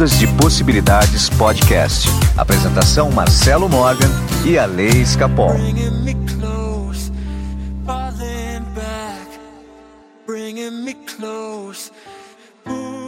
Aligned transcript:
Ondas 0.00 0.18
de 0.18 0.26
Possibilidades 0.38 1.28
Podcast. 1.28 2.08
Apresentação 2.34 3.10
Marcelo 3.10 3.68
Morgan 3.68 4.08
e 4.46 4.56
a 4.56 4.64
Lei 4.64 5.02
Escapol. 5.02 5.50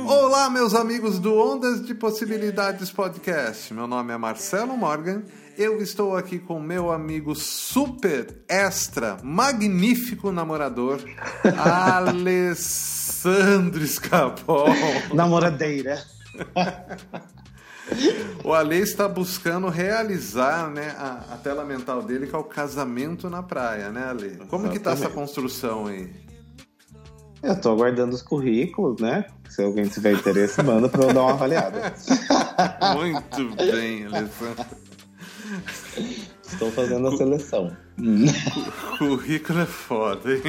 Olá, 0.06 0.50
meus 0.50 0.74
amigos 0.74 1.18
do 1.18 1.34
Ondas 1.34 1.82
de 1.82 1.94
Possibilidades 1.94 2.92
Podcast. 2.92 3.72
Meu 3.72 3.86
nome 3.86 4.12
é 4.12 4.18
Marcelo 4.18 4.76
Morgan. 4.76 5.22
Eu 5.56 5.80
estou 5.80 6.14
aqui 6.14 6.38
com 6.38 6.60
meu 6.60 6.92
amigo 6.92 7.34
super 7.34 8.44
extra 8.46 9.16
magnífico 9.22 10.30
namorador 10.30 11.00
Alessandro 11.56 12.52
Escapol. 13.82 14.66
Namoradeira. 15.14 16.04
o 18.44 18.52
Ale 18.52 18.78
está 18.78 19.08
buscando 19.08 19.68
realizar 19.68 20.70
né, 20.70 20.94
a, 20.98 21.34
a, 21.34 21.36
tela 21.36 21.64
mental 21.64 22.02
dele, 22.02 22.26
que 22.26 22.34
é 22.34 22.38
o 22.38 22.44
casamento 22.44 23.28
na 23.28 23.42
praia, 23.42 23.90
né, 23.90 24.04
Ale? 24.04 24.36
Como 24.48 24.70
que 24.70 24.78
tá 24.78 24.92
essa 24.92 25.08
construção 25.08 25.86
aí? 25.86 26.10
Eu 27.42 27.60
tô 27.60 27.72
aguardando 27.72 28.14
os 28.14 28.22
currículos, 28.22 29.00
né? 29.00 29.26
Se 29.48 29.62
alguém 29.62 29.88
tiver 29.88 30.12
interesse, 30.12 30.62
manda 30.62 30.88
para 30.88 31.04
eu 31.04 31.12
dar 31.12 31.22
uma 31.22 31.32
avaliada. 31.32 31.92
Muito 32.96 33.56
bem, 33.56 34.06
Alessandro. 34.06 34.64
Estou 36.52 36.70
fazendo 36.70 37.08
a 37.08 37.16
seleção. 37.16 37.76
Currículo 38.98 39.60
é 39.60 39.66
foda, 39.66 40.32
hein? 40.32 40.42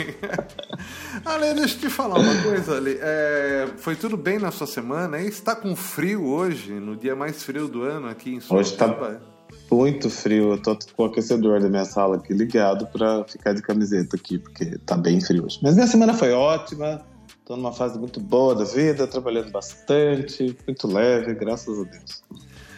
Ale, 1.26 1.54
deixa 1.54 1.76
eu 1.76 1.80
te 1.82 1.90
falar 1.90 2.20
uma 2.20 2.42
coisa, 2.44 2.78
Ale. 2.78 2.98
É, 3.02 3.68
foi 3.78 3.96
tudo 3.96 4.18
bem 4.18 4.40
na 4.40 4.52
sua 4.52 4.68
semana? 4.68 5.20
E 5.22 5.28
está 5.28 5.56
com 5.56 5.76
frio 5.76 6.26
hoje, 6.26 6.74
no 6.74 6.96
dia 6.96 7.16
mais 7.16 7.44
frio 7.44 7.68
do 7.68 7.84
ano 7.84 8.08
aqui 8.08 8.36
em 8.36 8.40
Sorocaba? 8.40 8.62
Hoje 8.62 8.72
está 8.72 9.34
muito 9.72 10.10
frio. 10.10 10.52
Eu 10.52 10.62
tô 10.62 10.78
com 10.96 11.04
o 11.04 11.06
aquecedor 11.06 11.62
da 11.62 11.70
minha 11.70 11.86
sala 11.86 12.18
aqui 12.18 12.34
ligado 12.34 12.86
para 12.88 13.24
ficar 13.26 13.54
de 13.54 13.62
camiseta 13.62 14.16
aqui, 14.16 14.38
porque 14.38 14.78
tá 14.86 14.96
bem 14.96 15.20
frio 15.22 15.46
hoje. 15.46 15.60
Mas 15.62 15.76
minha 15.76 15.88
semana 15.88 16.14
foi 16.14 16.32
ótima. 16.32 17.02
Tô 17.46 17.58
numa 17.58 17.74
fase 17.74 18.00
muito 18.00 18.22
boa 18.22 18.56
da 18.56 18.64
vida, 18.64 19.06
trabalhando 19.06 19.52
bastante, 19.52 20.56
muito 20.66 20.88
leve, 20.88 21.34
graças 21.34 21.78
a 21.78 21.84
Deus. 21.84 22.24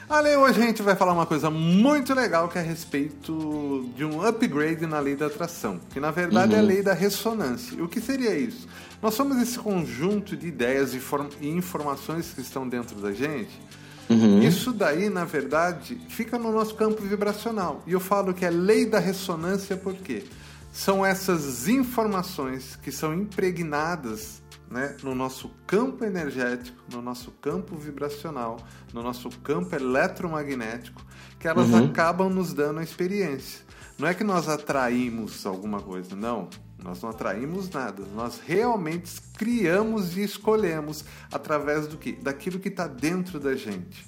Ale, 0.08 0.36
hoje 0.36 0.62
a 0.62 0.66
gente 0.66 0.84
vai 0.84 0.96
falar 0.96 1.14
uma 1.14 1.26
coisa 1.26 1.50
muito 1.50 2.14
legal 2.14 2.48
que 2.48 2.60
é 2.60 2.62
a 2.62 2.64
respeito 2.64 3.90
de 3.96 4.06
um 4.06 4.24
upgrade 4.24 4.86
na 4.86 5.00
lei 5.00 5.16
da 5.16 5.26
atração, 5.26 5.80
que 5.92 6.00
na 6.00 6.12
verdade 6.12 6.54
uhum. 6.54 6.58
é 6.58 6.60
a 6.60 6.62
uhum. 6.62 6.68
lei 6.68 6.84
da 6.84 6.94
ressonância. 6.94 7.76
E 7.76 7.82
o 7.82 7.88
que 7.88 8.00
seria 8.00 8.38
isso? 8.38 8.68
Nós 9.02 9.16
somos 9.16 9.42
esse 9.42 9.58
conjunto 9.58 10.38
de 10.38 10.48
ideias 10.48 10.94
e 10.94 11.48
informações 11.48 12.32
que 12.34 12.42
estão 12.42 12.70
dentro 12.70 12.96
da 13.02 13.12
gente. 13.12 13.60
Uhum. 14.08 14.44
Isso 14.44 14.72
daí, 14.72 15.10
na 15.10 15.26
verdade, 15.26 16.00
fica 16.10 16.38
no 16.38 16.52
nosso 16.52 16.76
campo 16.76 17.02
vibracional. 17.02 17.82
E 17.88 17.92
eu 17.94 18.00
falo 18.00 18.32
que 18.32 18.46
é 18.46 18.52
lei 18.52 18.86
da 18.86 19.00
ressonância 19.00 19.76
porque 19.76 20.24
são 20.72 21.04
essas 21.04 21.68
informações 21.68 22.76
que 22.76 22.92
são 22.92 23.12
impregnadas 23.14 24.44
né, 24.70 24.98
no 25.04 25.14
nosso 25.14 25.50
campo 25.68 26.04
energético, 26.04 26.78
no 26.92 27.02
nosso 27.02 27.32
campo 27.32 27.76
vibracional, 27.76 28.58
no 28.94 29.02
nosso 29.02 29.30
campo 29.42 29.76
eletromagnético, 29.76 31.06
que 31.40 31.48
elas 31.48 31.70
uhum. 31.70 31.86
acabam 31.86 32.30
nos 32.30 32.54
dando 32.54 32.80
a 32.80 32.84
experiência. 32.84 33.66
Não 33.98 34.08
é 34.08 34.14
que 34.14 34.24
nós 34.24 34.50
atraímos 34.50 35.46
alguma 35.46 35.82
coisa, 35.82 36.16
não. 36.16 36.50
Nós 36.84 37.02
não 37.02 37.10
atraímos 37.10 37.70
nada. 37.70 38.04
Nós 38.14 38.40
realmente 38.46 39.20
criamos 39.38 40.18
e 40.18 40.24
escolhemos 40.24 41.06
através 41.32 41.88
do 41.88 41.98
que? 41.98 42.12
Daquilo 42.12 42.60
que 42.60 42.68
está 42.68 42.88
dentro 42.88 43.40
da 43.40 43.56
gente. 43.56 44.06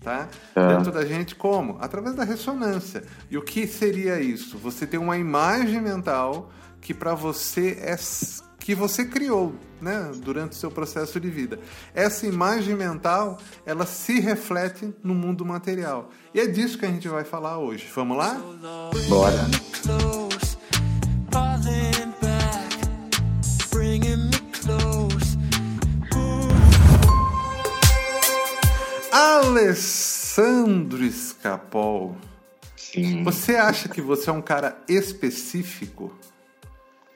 Tá? 0.00 0.28
É. 0.54 0.68
Dentro 0.68 0.92
da 0.92 1.04
gente 1.04 1.34
como? 1.34 1.78
Através 1.80 2.16
da 2.16 2.24
ressonância. 2.24 3.04
E 3.30 3.36
o 3.36 3.42
que 3.42 3.66
seria 3.66 4.20
isso? 4.20 4.56
Você 4.58 4.86
tem 4.86 4.98
uma 4.98 5.18
imagem 5.18 5.80
mental 5.80 6.50
que 6.80 6.94
para 6.94 7.14
você 7.14 7.78
é 7.80 7.96
que 8.66 8.74
você 8.74 9.04
criou 9.04 9.54
né, 9.80 10.10
durante 10.16 10.50
o 10.50 10.54
seu 10.56 10.72
processo 10.72 11.20
de 11.20 11.30
vida. 11.30 11.60
Essa 11.94 12.26
imagem 12.26 12.74
mental, 12.74 13.38
ela 13.64 13.86
se 13.86 14.18
reflete 14.18 14.92
no 15.04 15.14
mundo 15.14 15.46
material. 15.46 16.10
E 16.34 16.40
é 16.40 16.48
disso 16.48 16.76
que 16.76 16.84
a 16.84 16.88
gente 16.88 17.06
vai 17.06 17.22
falar 17.22 17.58
hoje. 17.58 17.86
Vamos 17.94 18.18
lá? 18.18 18.36
Bora! 19.08 19.46
Alessandro 29.12 31.04
Escapol. 31.04 32.16
Sim. 32.76 33.22
Você 33.22 33.54
acha 33.54 33.88
que 33.88 34.00
você 34.00 34.28
é 34.28 34.32
um 34.32 34.42
cara 34.42 34.76
específico? 34.88 36.12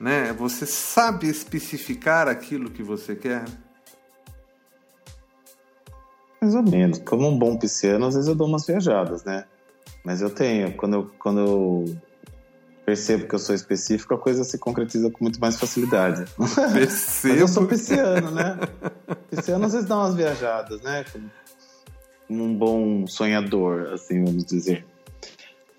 Né? 0.01 0.33
Você 0.33 0.65
sabe 0.65 1.29
especificar 1.29 2.27
aquilo 2.27 2.71
que 2.71 2.83
você 2.83 3.15
quer? 3.15 3.45
Mais 6.41 6.55
ou 6.55 6.63
menos. 6.63 6.99
Como 7.01 7.29
um 7.29 7.39
bom 7.39 7.59
pisciano, 7.59 8.07
às 8.07 8.15
vezes 8.15 8.29
eu 8.29 8.35
dou 8.35 8.49
umas 8.49 8.67
viajadas, 8.67 9.23
né? 9.25 9.45
Mas 10.03 10.23
eu 10.23 10.31
tenho. 10.31 10.75
Quando 10.75 10.95
eu, 10.95 11.11
quando 11.19 11.41
eu 11.41 11.97
percebo 12.87 13.29
que 13.29 13.35
eu 13.35 13.39
sou 13.39 13.55
específico, 13.55 14.15
a 14.15 14.19
coisa 14.19 14.43
se 14.43 14.59
concretiza 14.59 15.11
com 15.11 15.23
muito 15.23 15.39
mais 15.39 15.57
facilidade. 15.57 16.25
Mas 16.39 17.25
eu 17.25 17.47
sou 17.47 17.67
pisciano, 17.67 18.31
né? 18.31 18.59
Pisciano 19.29 19.67
às 19.67 19.73
vezes 19.75 19.87
dá 19.87 19.99
umas 19.99 20.15
viajadas, 20.15 20.81
né? 20.81 21.05
Como 22.27 22.45
um 22.45 22.57
bom 22.57 23.07
sonhador, 23.07 23.93
assim, 23.93 24.25
vamos 24.25 24.47
dizer. 24.47 24.87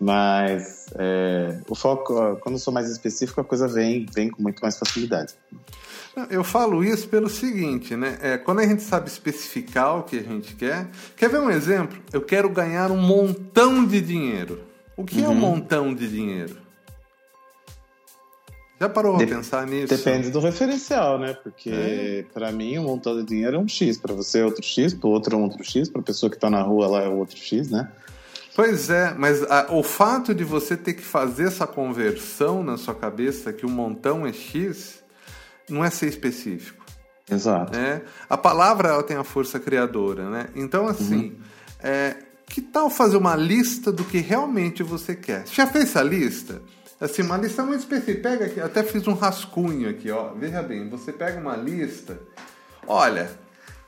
Mas 0.02 0.88
é, 0.96 1.60
o 1.70 1.76
foco, 1.76 2.36
quando 2.38 2.56
eu 2.56 2.60
sou 2.60 2.74
mais 2.74 2.90
específico, 2.90 3.40
a 3.40 3.44
coisa 3.44 3.68
vem, 3.68 4.04
vem 4.12 4.32
com 4.32 4.42
muito 4.42 4.60
mais 4.60 4.76
facilidade. 4.76 5.36
Eu 6.28 6.44
falo 6.44 6.84
isso 6.84 7.08
pelo 7.08 7.30
seguinte, 7.30 7.96
né? 7.96 8.18
É, 8.20 8.38
quando 8.38 8.62
a 8.62 8.66
gente 8.66 8.82
sabe 8.82 9.08
especificar 9.08 10.00
o 10.00 10.04
que 10.04 10.18
a 10.18 10.24
gente 10.24 10.56
quer. 10.56 10.88
Quer 11.16 11.30
ver 11.30 11.40
um 11.40 11.52
exemplo? 11.52 12.02
Eu 12.12 12.22
quero 12.22 12.50
ganhar 12.50 12.90
um 12.90 12.98
montão 12.98 13.86
de 13.86 14.02
dinheiro. 14.02 14.64
O 14.98 15.06
que 15.06 15.20
uhum. 15.20 15.26
é 15.26 15.28
um 15.28 15.32
uhum. 15.32 15.40
montão 15.40 15.94
de 15.94 16.10
dinheiro? 16.10 16.58
Já 18.80 18.90
parou 18.90 19.20
de 19.20 19.28
pensar 19.28 19.68
nisso? 19.68 19.96
Depende 19.96 20.32
do 20.32 20.40
referencial, 20.40 21.20
né? 21.20 21.34
Porque 21.34 21.70
é. 21.70 22.26
para 22.34 22.52
mim 22.52 22.80
um 22.80 22.86
montão 22.86 23.16
de 23.16 23.24
dinheiro 23.24 23.58
é 23.58 23.60
um 23.60 23.68
X, 23.68 24.00
para 24.00 24.16
você 24.16 24.40
é 24.40 24.46
outro 24.46 24.64
X, 24.64 24.96
para 24.96 25.08
outro 25.08 25.36
é 25.36 25.38
um 25.38 25.44
outro 25.44 25.64
X, 25.64 25.88
para 25.88 26.02
pessoa 26.02 26.28
que 26.32 26.38
está 26.38 26.50
na 26.50 26.64
rua 26.64 26.88
lá 26.88 27.04
é 27.04 27.08
outro 27.08 27.38
X, 27.38 27.70
né? 27.70 27.92
Pois 28.56 28.90
é, 28.90 29.14
mas 29.18 29.44
a, 29.44 29.68
o 29.70 29.82
fato 29.82 30.36
de 30.36 30.44
você 30.44 30.76
ter 30.76 30.94
que 30.94 31.04
fazer 31.04 31.48
essa 31.48 31.66
conversão 31.66 32.64
na 32.64 32.78
sua 32.78 32.94
cabeça 32.94 33.54
que 33.54 33.66
o 33.66 33.70
montão 33.70 34.26
é 34.26 34.34
X 34.34 35.02
não 35.70 35.84
é 35.84 35.90
ser 35.90 36.08
específico. 36.08 36.86
Exato. 37.30 37.72
Né? 37.72 38.02
A 38.30 38.38
palavra 38.38 38.90
ela 38.90 39.04
tem 39.04 39.16
a 39.16 39.24
força 39.24 39.58
criadora, 39.58 40.30
né? 40.30 40.50
Então, 40.54 40.86
assim, 40.86 41.30
uhum. 41.30 41.40
é, 41.80 42.18
que 42.46 42.62
tal 42.62 42.90
fazer 42.90 43.16
uma 43.16 43.38
lista 43.38 43.90
do 43.90 44.04
que 44.04 44.18
realmente 44.18 44.84
você 44.84 45.16
quer? 45.16 45.48
Você 45.48 45.56
já 45.56 45.68
fez 45.68 45.86
essa 45.86 46.04
lista? 46.04 46.62
Assim, 47.00 47.22
uma 47.22 47.38
lista 47.38 47.64
muito 47.64 47.80
específica. 47.80 48.30
Pega 48.30 48.46
aqui, 48.46 48.60
até 48.60 48.84
fiz 48.84 49.08
um 49.08 49.14
rascunho 49.14 49.90
aqui, 49.90 50.12
ó. 50.12 50.34
Veja 50.34 50.62
bem, 50.62 50.90
você 50.90 51.14
pega 51.14 51.40
uma 51.40 51.56
lista. 51.56 52.20
Olha, 52.86 53.32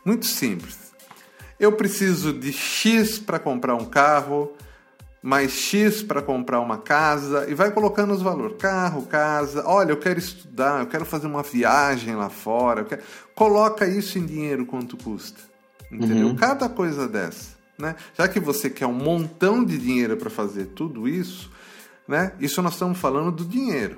muito 0.05 0.25
simples 0.25 0.82
eu 1.59 1.71
preciso 1.73 2.33
de 2.33 2.51
X 2.51 3.19
para 3.19 3.39
comprar 3.39 3.75
um 3.75 3.85
carro, 3.85 4.53
mais 5.21 5.51
X 5.51 6.03
para 6.03 6.21
comprar 6.21 6.59
uma 6.59 6.77
casa, 6.77 7.49
e 7.49 7.53
vai 7.53 7.71
colocando 7.71 8.13
os 8.13 8.21
valores: 8.21 8.57
carro, 8.57 9.03
casa, 9.03 9.63
olha, 9.65 9.91
eu 9.91 9.97
quero 9.97 10.19
estudar, 10.19 10.81
eu 10.81 10.87
quero 10.87 11.05
fazer 11.05 11.27
uma 11.27 11.43
viagem 11.43 12.15
lá 12.15 12.29
fora. 12.29 12.83
Quero... 12.83 13.01
Coloca 13.33 13.87
isso 13.87 14.17
em 14.17 14.25
dinheiro 14.25 14.65
quanto 14.65 14.97
custa. 14.97 15.39
Entendeu? 15.91 16.27
Uhum. 16.27 16.35
Cada 16.35 16.67
coisa 16.67 17.07
dessa. 17.07 17.53
Né? 17.77 17.95
Já 18.17 18.27
que 18.27 18.39
você 18.39 18.69
quer 18.69 18.87
um 18.87 18.93
montão 18.93 19.63
de 19.63 19.77
dinheiro 19.77 20.17
para 20.17 20.29
fazer 20.29 20.67
tudo 20.67 21.07
isso, 21.07 21.51
né? 22.07 22.33
isso 22.39 22.61
nós 22.61 22.73
estamos 22.73 22.97
falando 22.97 23.31
do 23.31 23.45
dinheiro. 23.45 23.97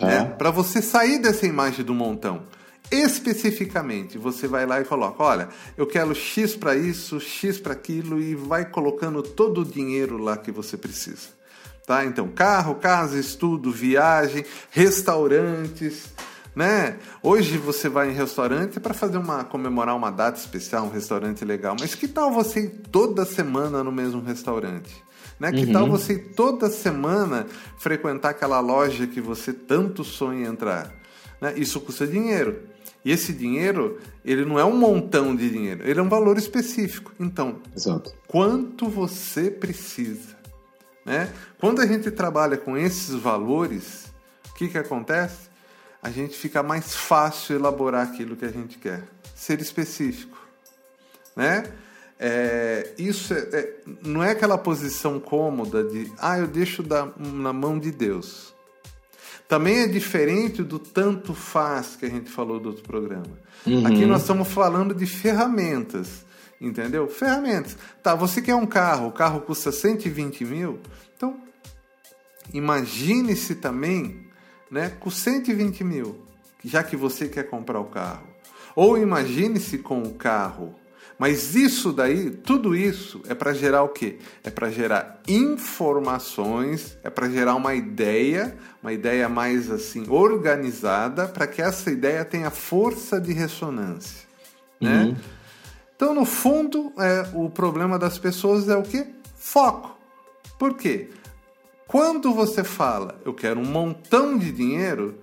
É. 0.00 0.04
Né? 0.04 0.24
Para 0.36 0.50
você 0.50 0.82
sair 0.82 1.18
dessa 1.18 1.46
imagem 1.46 1.84
do 1.84 1.94
montão 1.94 2.42
especificamente, 2.90 4.16
você 4.16 4.46
vai 4.46 4.66
lá 4.66 4.80
e 4.80 4.84
coloca, 4.84 5.22
olha, 5.22 5.48
eu 5.76 5.86
quero 5.86 6.14
X 6.14 6.56
para 6.56 6.74
isso, 6.74 7.20
X 7.20 7.58
para 7.58 7.72
aquilo 7.72 8.20
e 8.20 8.34
vai 8.34 8.64
colocando 8.64 9.22
todo 9.22 9.60
o 9.60 9.64
dinheiro 9.64 10.16
lá 10.16 10.36
que 10.36 10.50
você 10.50 10.76
precisa. 10.76 11.28
Tá? 11.86 12.04
Então, 12.04 12.28
carro, 12.28 12.74
casa, 12.74 13.18
estudo, 13.18 13.72
viagem, 13.72 14.44
restaurantes, 14.70 16.12
né? 16.54 16.98
Hoje 17.22 17.56
você 17.56 17.88
vai 17.88 18.10
em 18.10 18.14
restaurante 18.14 18.80
para 18.80 18.92
fazer 18.92 19.16
uma 19.16 19.44
comemorar 19.44 19.94
uma 19.94 20.10
data 20.10 20.38
especial, 20.38 20.86
um 20.86 20.90
restaurante 20.90 21.44
legal, 21.44 21.76
mas 21.78 21.94
que 21.94 22.08
tal 22.08 22.32
você 22.32 22.60
ir 22.60 22.82
toda 22.90 23.24
semana 23.24 23.84
no 23.84 23.92
mesmo 23.92 24.20
restaurante? 24.20 25.02
Né? 25.38 25.52
Que 25.52 25.66
uhum. 25.66 25.72
tal 25.72 25.88
você 25.88 26.14
ir 26.14 26.32
toda 26.34 26.68
semana 26.68 27.46
frequentar 27.78 28.30
aquela 28.30 28.60
loja 28.60 29.06
que 29.06 29.20
você 29.20 29.52
tanto 29.52 30.02
sonha 30.02 30.48
entrar? 30.48 30.92
Né? 31.40 31.54
Isso 31.56 31.80
custa 31.80 32.06
dinheiro. 32.06 32.60
E 33.08 33.10
esse 33.10 33.32
dinheiro, 33.32 33.98
ele 34.22 34.44
não 34.44 34.58
é 34.58 34.64
um 34.66 34.76
montão 34.76 35.34
de 35.34 35.48
dinheiro, 35.48 35.82
ele 35.82 35.98
é 35.98 36.02
um 36.02 36.10
valor 36.10 36.36
específico. 36.36 37.10
Então, 37.18 37.56
Exato. 37.74 38.12
quanto 38.26 38.86
você 38.86 39.50
precisa? 39.50 40.36
Né? 41.06 41.32
Quando 41.58 41.80
a 41.80 41.86
gente 41.86 42.10
trabalha 42.10 42.58
com 42.58 42.76
esses 42.76 43.14
valores, 43.14 44.12
o 44.50 44.52
que, 44.52 44.68
que 44.68 44.76
acontece? 44.76 45.48
A 46.02 46.10
gente 46.10 46.36
fica 46.36 46.62
mais 46.62 46.94
fácil 46.94 47.56
elaborar 47.56 48.06
aquilo 48.06 48.36
que 48.36 48.44
a 48.44 48.50
gente 48.50 48.76
quer. 48.76 49.04
Ser 49.34 49.58
específico. 49.62 50.36
Né? 51.34 51.64
É, 52.20 52.92
isso 52.98 53.32
é, 53.32 53.38
é, 53.38 53.74
não 54.02 54.22
é 54.22 54.32
aquela 54.32 54.58
posição 54.58 55.18
cômoda 55.18 55.82
de 55.82 56.12
ah, 56.18 56.38
eu 56.38 56.46
deixo 56.46 56.82
da, 56.82 57.08
na 57.16 57.54
mão 57.54 57.78
de 57.78 57.90
Deus. 57.90 58.54
Também 59.48 59.78
é 59.78 59.88
diferente 59.88 60.62
do 60.62 60.78
tanto 60.78 61.32
faz 61.32 61.96
que 61.96 62.04
a 62.04 62.10
gente 62.10 62.30
falou 62.30 62.60
do 62.60 62.68
outro 62.68 62.82
programa. 62.82 63.26
Uhum. 63.66 63.86
Aqui 63.86 64.04
nós 64.04 64.20
estamos 64.20 64.46
falando 64.48 64.94
de 64.94 65.06
ferramentas, 65.06 66.26
entendeu? 66.60 67.08
Ferramentas. 67.08 67.76
Tá, 68.02 68.14
você 68.14 68.42
quer 68.42 68.54
um 68.54 68.66
carro, 68.66 69.08
o 69.08 69.12
carro 69.12 69.40
custa 69.40 69.72
120 69.72 70.44
mil, 70.44 70.78
então 71.16 71.40
imagine-se 72.52 73.54
também 73.54 74.26
né, 74.70 74.92
com 75.00 75.10
120 75.10 75.82
mil, 75.82 76.20
já 76.62 76.84
que 76.84 76.94
você 76.94 77.26
quer 77.26 77.44
comprar 77.44 77.80
o 77.80 77.86
carro. 77.86 78.26
Ou 78.76 78.98
imagine-se 78.98 79.78
com 79.78 80.02
o 80.02 80.12
carro 80.12 80.74
mas 81.18 81.56
isso 81.56 81.92
daí, 81.92 82.30
tudo 82.30 82.76
isso 82.76 83.20
é 83.26 83.34
para 83.34 83.52
gerar 83.52 83.82
o 83.82 83.88
quê? 83.88 84.18
É 84.44 84.50
para 84.50 84.70
gerar 84.70 85.20
informações, 85.26 86.96
é 87.02 87.10
para 87.10 87.28
gerar 87.28 87.56
uma 87.56 87.74
ideia, 87.74 88.56
uma 88.80 88.92
ideia 88.92 89.28
mais 89.28 89.68
assim 89.68 90.08
organizada, 90.08 91.26
para 91.26 91.46
que 91.48 91.60
essa 91.60 91.90
ideia 91.90 92.24
tenha 92.24 92.50
força 92.50 93.20
de 93.20 93.32
ressonância, 93.32 94.26
né? 94.80 95.04
Uhum. 95.04 95.16
Então, 95.96 96.14
no 96.14 96.24
fundo, 96.24 96.92
é, 96.96 97.28
o 97.34 97.50
problema 97.50 97.98
das 97.98 98.16
pessoas 98.16 98.68
é 98.68 98.76
o 98.76 98.84
quê? 98.84 99.08
Foco. 99.36 99.98
Por 100.56 100.74
quê? 100.74 101.10
Quando 101.88 102.32
você 102.32 102.62
fala, 102.62 103.20
eu 103.24 103.34
quero 103.34 103.58
um 103.58 103.64
montão 103.64 104.38
de 104.38 104.52
dinheiro, 104.52 105.18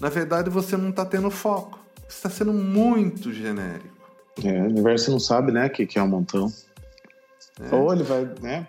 na 0.00 0.08
verdade 0.08 0.48
você 0.48 0.76
não 0.76 0.90
está 0.90 1.04
tendo 1.04 1.28
foco. 1.30 1.80
Você 2.08 2.16
está 2.16 2.30
sendo 2.30 2.52
muito 2.52 3.32
genérico. 3.32 3.99
É, 4.44 4.62
o 4.62 4.66
universo 4.66 5.10
não 5.10 5.20
sabe, 5.20 5.52
né, 5.52 5.68
que, 5.68 5.86
que 5.86 5.98
é 5.98 6.02
um 6.02 6.08
montão. 6.08 6.52
É. 7.60 7.74
Ou 7.74 7.92
ele 7.92 8.02
vai, 8.02 8.28
né? 8.40 8.66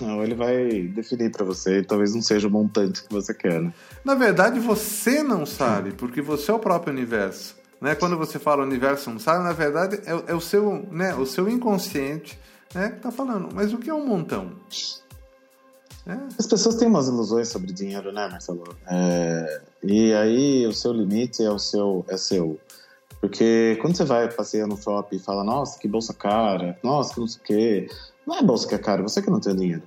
Ou 0.00 0.24
ele 0.24 0.34
vai 0.34 0.82
definir 0.82 1.30
para 1.30 1.44
você 1.44 1.78
e 1.78 1.84
talvez 1.84 2.14
não 2.14 2.22
seja 2.22 2.48
o 2.48 2.50
montante 2.50 3.02
que 3.02 3.12
você 3.12 3.32
quer, 3.32 3.60
né? 3.60 3.72
Na 4.04 4.14
verdade, 4.14 4.58
você 4.58 5.22
não 5.22 5.46
sabe, 5.46 5.92
porque 5.92 6.20
você 6.20 6.50
é 6.50 6.54
o 6.54 6.58
próprio 6.58 6.92
universo. 6.92 7.56
Né? 7.80 7.94
Quando 7.94 8.16
você 8.16 8.38
fala 8.38 8.62
universo 8.62 9.10
não 9.10 9.18
sabe, 9.18 9.44
na 9.44 9.52
verdade 9.52 10.00
é, 10.06 10.32
é 10.32 10.34
o, 10.34 10.40
seu, 10.40 10.86
né, 10.90 11.14
o 11.14 11.26
seu 11.26 11.48
inconsciente 11.48 12.38
né, 12.74 12.90
que 12.90 13.00
tá 13.00 13.10
falando. 13.10 13.54
Mas 13.54 13.72
o 13.72 13.78
que 13.78 13.90
é 13.90 13.94
um 13.94 14.06
montão? 14.06 14.52
É. 16.06 16.18
As 16.38 16.46
pessoas 16.46 16.76
têm 16.76 16.88
umas 16.88 17.08
ilusões 17.08 17.48
sobre 17.48 17.72
dinheiro, 17.72 18.12
né, 18.12 18.28
Marcelo? 18.28 18.64
É, 18.86 19.62
e 19.82 20.12
aí 20.12 20.66
o 20.66 20.72
seu 20.72 20.92
limite 20.92 21.42
é 21.42 21.50
o 21.50 21.58
seu, 21.58 22.04
é 22.08 22.16
seu. 22.16 22.58
Porque 23.24 23.78
quando 23.80 23.96
você 23.96 24.04
vai 24.04 24.30
passear 24.30 24.66
no 24.66 24.76
shopping 24.76 25.16
e 25.16 25.18
fala, 25.18 25.42
nossa, 25.42 25.78
que 25.78 25.88
bolsa 25.88 26.12
cara, 26.12 26.78
nossa, 26.82 27.14
que 27.14 27.20
não 27.20 27.26
sei 27.26 27.40
o 27.40 27.42
quê, 27.42 27.88
não 28.26 28.36
é 28.36 28.42
bolsa 28.42 28.68
que 28.68 28.74
é 28.74 28.78
cara, 28.78 29.02
você 29.02 29.22
que 29.22 29.30
não 29.30 29.40
tem 29.40 29.56
dinheiro. 29.56 29.82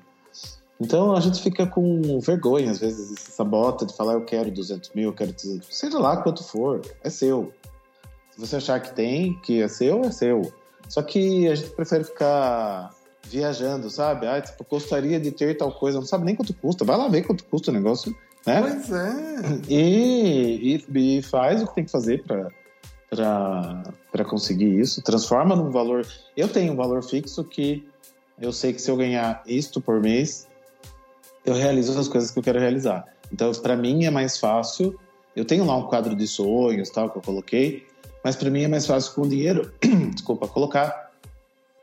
Então 0.82 1.16
a 1.16 1.20
gente 1.20 1.40
fica 1.44 1.68
com 1.68 2.20
vergonha, 2.20 2.72
às 2.72 2.80
vezes, 2.80 3.20
se 3.20 3.32
sabota 3.32 3.86
de 3.86 3.96
falar, 3.96 4.14
eu 4.14 4.26
quero 4.26 4.50
200 4.50 4.92
mil, 4.96 5.10
eu 5.10 5.14
quero 5.14 5.32
200 5.34 5.68
seja 5.70 6.00
lá 6.00 6.18
quanto 6.18 6.44
for, 6.44 6.82
é 7.04 7.12
seu. 7.12 7.54
Se 8.32 8.40
você 8.40 8.56
achar 8.56 8.80
que 8.80 8.96
tem, 8.96 9.40
que 9.42 9.62
é 9.62 9.68
seu, 9.68 10.02
é 10.02 10.10
seu. 10.10 10.52
Só 10.90 11.04
que 11.04 11.48
a 11.48 11.54
gente 11.54 11.70
prefere 11.70 12.06
ficar 12.06 12.92
viajando, 13.30 13.88
sabe? 13.92 14.26
Ah, 14.26 14.42
tipo, 14.42 14.66
gostaria 14.68 15.20
de 15.20 15.30
ter 15.32 15.56
tal 15.56 15.72
coisa, 15.72 16.00
não 16.00 16.08
sabe 16.08 16.26
nem 16.26 16.36
quanto 16.36 16.56
custa, 16.56 16.84
vai 16.84 16.98
lá 16.98 17.08
ver 17.08 17.22
quanto 17.22 17.46
custa 17.46 17.70
o 17.70 17.74
negócio, 17.76 18.18
né? 18.48 18.62
Pois 18.64 18.92
é. 18.92 19.38
E, 19.70 20.84
e, 20.92 21.18
e 21.20 21.22
faz 21.22 21.62
o 21.62 21.68
que 21.68 21.76
tem 21.76 21.86
que 21.86 21.92
fazer 21.92 22.24
para 22.24 22.50
para 23.10 24.26
conseguir 24.26 24.80
isso, 24.80 25.02
transforma 25.02 25.56
num 25.56 25.72
valor. 25.72 26.06
Eu 26.36 26.48
tenho 26.48 26.74
um 26.74 26.76
valor 26.76 27.04
fixo 27.04 27.44
que 27.44 27.88
eu 28.40 28.52
sei 28.52 28.74
que 28.74 28.82
se 28.82 28.92
eu 28.92 28.98
ganhar 28.98 29.42
isto 29.48 29.80
por 29.80 30.02
mês, 30.02 30.48
eu 31.46 31.54
realizo 31.54 31.98
as 31.98 32.08
coisas 32.08 32.30
que 32.30 32.38
eu 32.38 32.44
quero 32.44 32.60
realizar. 32.60 33.06
Então, 33.32 33.52
para 33.54 33.76
mim 33.76 34.06
é 34.06 34.12
mais 34.12 34.38
fácil. 34.38 35.00
Eu 35.36 35.46
tenho 35.46 35.66
lá 35.66 35.76
um 35.76 35.88
quadro 35.88 36.16
de 36.16 36.28
sonhos, 36.28 36.90
tal, 36.90 37.10
que 37.10 37.18
eu 37.18 37.22
coloquei, 37.22 37.88
mas 38.24 38.36
para 38.36 38.50
mim 38.50 38.64
é 38.64 38.68
mais 38.68 38.86
fácil 38.86 39.14
com 39.14 39.22
o 39.22 39.30
dinheiro, 39.30 39.72
desculpa, 40.14 40.48
colocar 40.48 41.12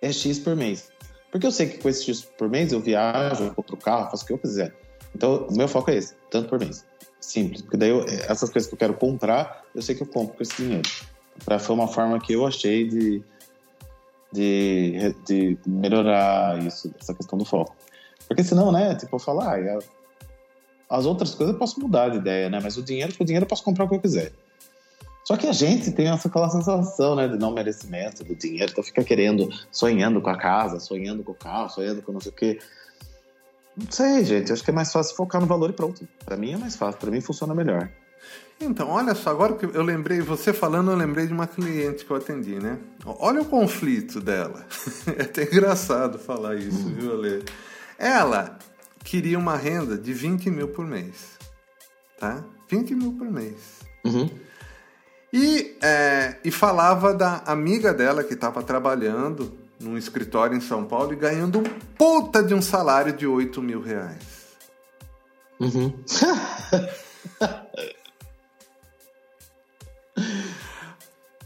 é 0.03 0.13
X 0.13 0.39
por 0.39 0.55
mês. 0.55 0.91
Porque 1.31 1.47
eu 1.47 1.51
sei 1.51 1.69
que 1.69 1.79
com 1.79 1.89
esse 1.89 2.05
X 2.05 2.23
por 2.23 2.49
mês 2.49 2.73
eu 2.73 2.81
viajo, 2.81 3.45
eu 3.45 3.55
compro 3.55 3.77
carro, 3.77 4.11
faço 4.11 4.25
o 4.25 4.27
que 4.27 4.33
eu 4.33 4.39
quiser. 4.39 4.75
Então, 5.15 5.47
o 5.49 5.57
meu 5.57 5.69
foco 5.69 5.91
é 5.91 5.97
esse, 5.97 6.15
tanto 6.31 6.49
por 6.49 6.59
mês. 6.59 6.85
Simples, 7.21 7.63
porque 7.63 7.77
daí 7.77 7.89
eu, 7.89 8.05
essas 8.29 8.51
coisas 8.51 8.69
que 8.69 8.75
eu 8.75 8.79
quero 8.79 8.95
comprar, 8.95 9.65
eu 9.75 9.81
sei 9.81 9.95
que 9.95 10.03
eu 10.03 10.07
compro 10.07 10.37
com 10.37 10.43
esse 10.43 10.57
dinheiro 10.57 10.89
pra, 11.45 11.59
foi 11.59 11.75
uma 11.75 11.89
forma 11.89 12.21
que 12.21 12.33
eu 12.33 12.47
achei 12.47 12.87
de, 12.89 13.23
de, 14.33 15.15
de 15.27 15.59
melhorar 15.67 16.59
isso, 16.65 16.93
essa 17.01 17.15
questão 17.15 17.39
do 17.39 17.45
foco. 17.45 17.75
Porque 18.27 18.43
senão, 18.43 18.73
né, 18.73 18.95
tipo, 18.95 19.15
eu 19.15 19.21
falar, 19.21 19.59
ah, 19.59 19.79
as 20.89 21.07
outras 21.07 21.35
coisas 21.35 21.55
eu 21.55 21.59
posso 21.59 21.81
mudar 21.81 22.11
de 22.11 22.19
ideia, 22.19 22.49
né? 22.49 22.61
Mas 22.63 22.77
o 22.77 22.83
dinheiro, 22.83 23.15
com 23.17 23.25
o 23.25 23.27
dinheiro 23.27 23.45
eu 23.45 23.49
posso 23.49 23.65
comprar 23.65 23.85
o 23.85 23.89
que 23.89 23.95
eu 23.95 24.01
quiser. 24.01 24.33
Só 25.25 25.37
que 25.37 25.47
a 25.47 25.53
gente 25.53 25.91
tem 25.91 26.09
essa 26.09 26.29
aquela 26.29 26.51
sensação, 26.51 27.17
né, 27.17 27.27
de 27.27 27.39
não 27.39 27.51
merecimento 27.51 28.23
do 28.23 28.37
dinheiro, 28.37 28.71
então 28.71 28.85
fica 28.85 29.03
querendo, 29.03 29.49
sonhando 29.73 30.21
com 30.21 30.29
a 30.29 30.37
casa, 30.37 30.79
sonhando 30.79 31.25
com 31.25 31.33
o 31.33 31.35
carro, 31.35 31.71
sonhando 31.71 32.03
com 32.03 32.13
não 32.13 32.21
sei 32.21 32.31
o 32.31 32.35
quê. 32.35 32.59
Não 33.75 33.91
sei, 33.91 34.25
gente, 34.25 34.53
acho 34.53 34.63
que 34.63 34.71
é 34.71 34.75
mais 34.75 34.93
fácil 34.93 35.17
focar 35.17 35.41
no 35.41 35.47
valor 35.47 35.71
e 35.71 35.73
pronto. 35.73 36.07
Para 36.25 36.37
mim 36.37 36.53
é 36.53 36.57
mais 36.59 36.77
fácil, 36.77 37.01
para 37.01 37.11
mim 37.11 37.23
funciona 37.23 37.55
melhor. 37.55 37.91
Então, 38.61 38.89
olha 38.89 39.15
só, 39.15 39.31
agora 39.31 39.55
que 39.55 39.67
eu 39.67 39.83
lembrei, 39.83 40.21
você 40.21 40.53
falando, 40.53 40.91
eu 40.91 40.97
lembrei 40.97 41.27
de 41.27 41.33
uma 41.33 41.47
cliente 41.47 42.05
que 42.05 42.11
eu 42.11 42.17
atendi, 42.17 42.55
né? 42.55 42.79
Olha 43.05 43.43
o 43.43 43.45
conflito 43.45 44.21
dela. 44.21 44.65
É 45.19 45.23
até 45.23 45.43
engraçado 45.43 46.19
falar 46.19 46.57
isso, 46.57 46.89
viu, 46.89 47.13
Ale? 47.13 47.45
Ela 47.99 48.59
queria 49.05 49.39
uma 49.39 49.57
renda 49.57 49.99
de 49.99 50.13
20 50.13 50.51
mil 50.51 50.69
por 50.69 50.87
mês, 50.87 51.39
tá? 52.19 52.43
20 52.69 52.95
mil 52.95 53.13
por 53.13 53.31
mês. 53.31 53.81
Uhum. 54.05 54.31
E, 55.33 55.77
é, 55.83 56.37
e 56.45 56.51
falava 56.51 57.13
da 57.13 57.43
amiga 57.47 57.93
dela 57.93 58.25
que 58.25 58.35
estava 58.35 58.63
trabalhando 58.63 59.53
num 59.81 59.99
escritório 59.99 60.57
em 60.57 60.61
São 60.61 60.85
Paulo 60.85 61.13
e 61.13 61.17
ganhando 61.17 61.59
um 61.59 61.65
puta 61.99 62.43
de 62.43 62.55
um 62.55 62.63
salário 62.63 63.13
de 63.13 63.27
8 63.27 63.61
mil 63.61 63.83
reais. 63.83 64.55
Uhum. 65.61 65.93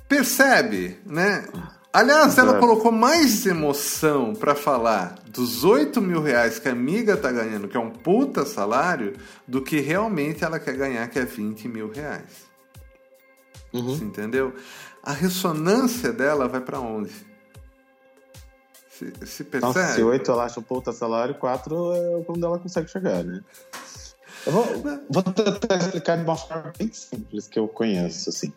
Percebe, 0.08 0.98
né? 1.04 1.46
Aliás, 1.92 2.36
ela 2.38 2.58
colocou 2.58 2.92
mais 2.92 3.44
emoção 3.46 4.34
para 4.34 4.54
falar 4.54 5.18
dos 5.26 5.64
8 5.64 6.00
mil 6.00 6.22
reais 6.22 6.58
que 6.58 6.68
a 6.68 6.72
amiga 6.72 7.16
tá 7.16 7.32
ganhando, 7.32 7.66
que 7.66 7.76
é 7.76 7.80
um 7.80 7.90
puta 7.90 8.44
salário, 8.44 9.16
do 9.46 9.62
que 9.62 9.80
realmente 9.80 10.44
ela 10.44 10.58
quer 10.58 10.76
ganhar, 10.76 11.06
que 11.08 11.18
é 11.18 11.24
20 11.24 11.68
mil 11.68 11.90
reais. 11.90 12.48
Uhum. 13.72 13.96
Você 13.96 14.04
entendeu? 14.04 14.54
A 15.02 15.12
ressonância 15.12 16.12
dela 16.12 16.48
vai 16.48 16.60
para 16.60 16.78
onde? 16.78 17.12
Se, 18.90 19.12
se 19.26 19.44
percebe? 19.44 19.78
Nossa, 19.78 19.94
se 19.94 20.02
8 20.02 20.30
ela 20.30 20.44
acha 20.44 20.60
um 20.60 20.62
puta 20.62 20.92
salário, 20.92 21.34
4 21.34 21.92
é 21.92 22.24
quando 22.24 22.44
ela 22.44 22.58
consegue 22.58 22.90
chegar, 22.90 23.22
né? 23.24 23.42
Eu 24.46 24.52
vou, 24.52 24.64
vou 25.10 25.22
tentar 25.22 25.76
explicar 25.76 26.16
de 26.16 26.24
uma 26.24 26.36
forma 26.36 26.72
bem 26.78 26.92
simples 26.92 27.46
que 27.48 27.58
eu 27.58 27.68
conheço, 27.68 28.30
assim. 28.30 28.52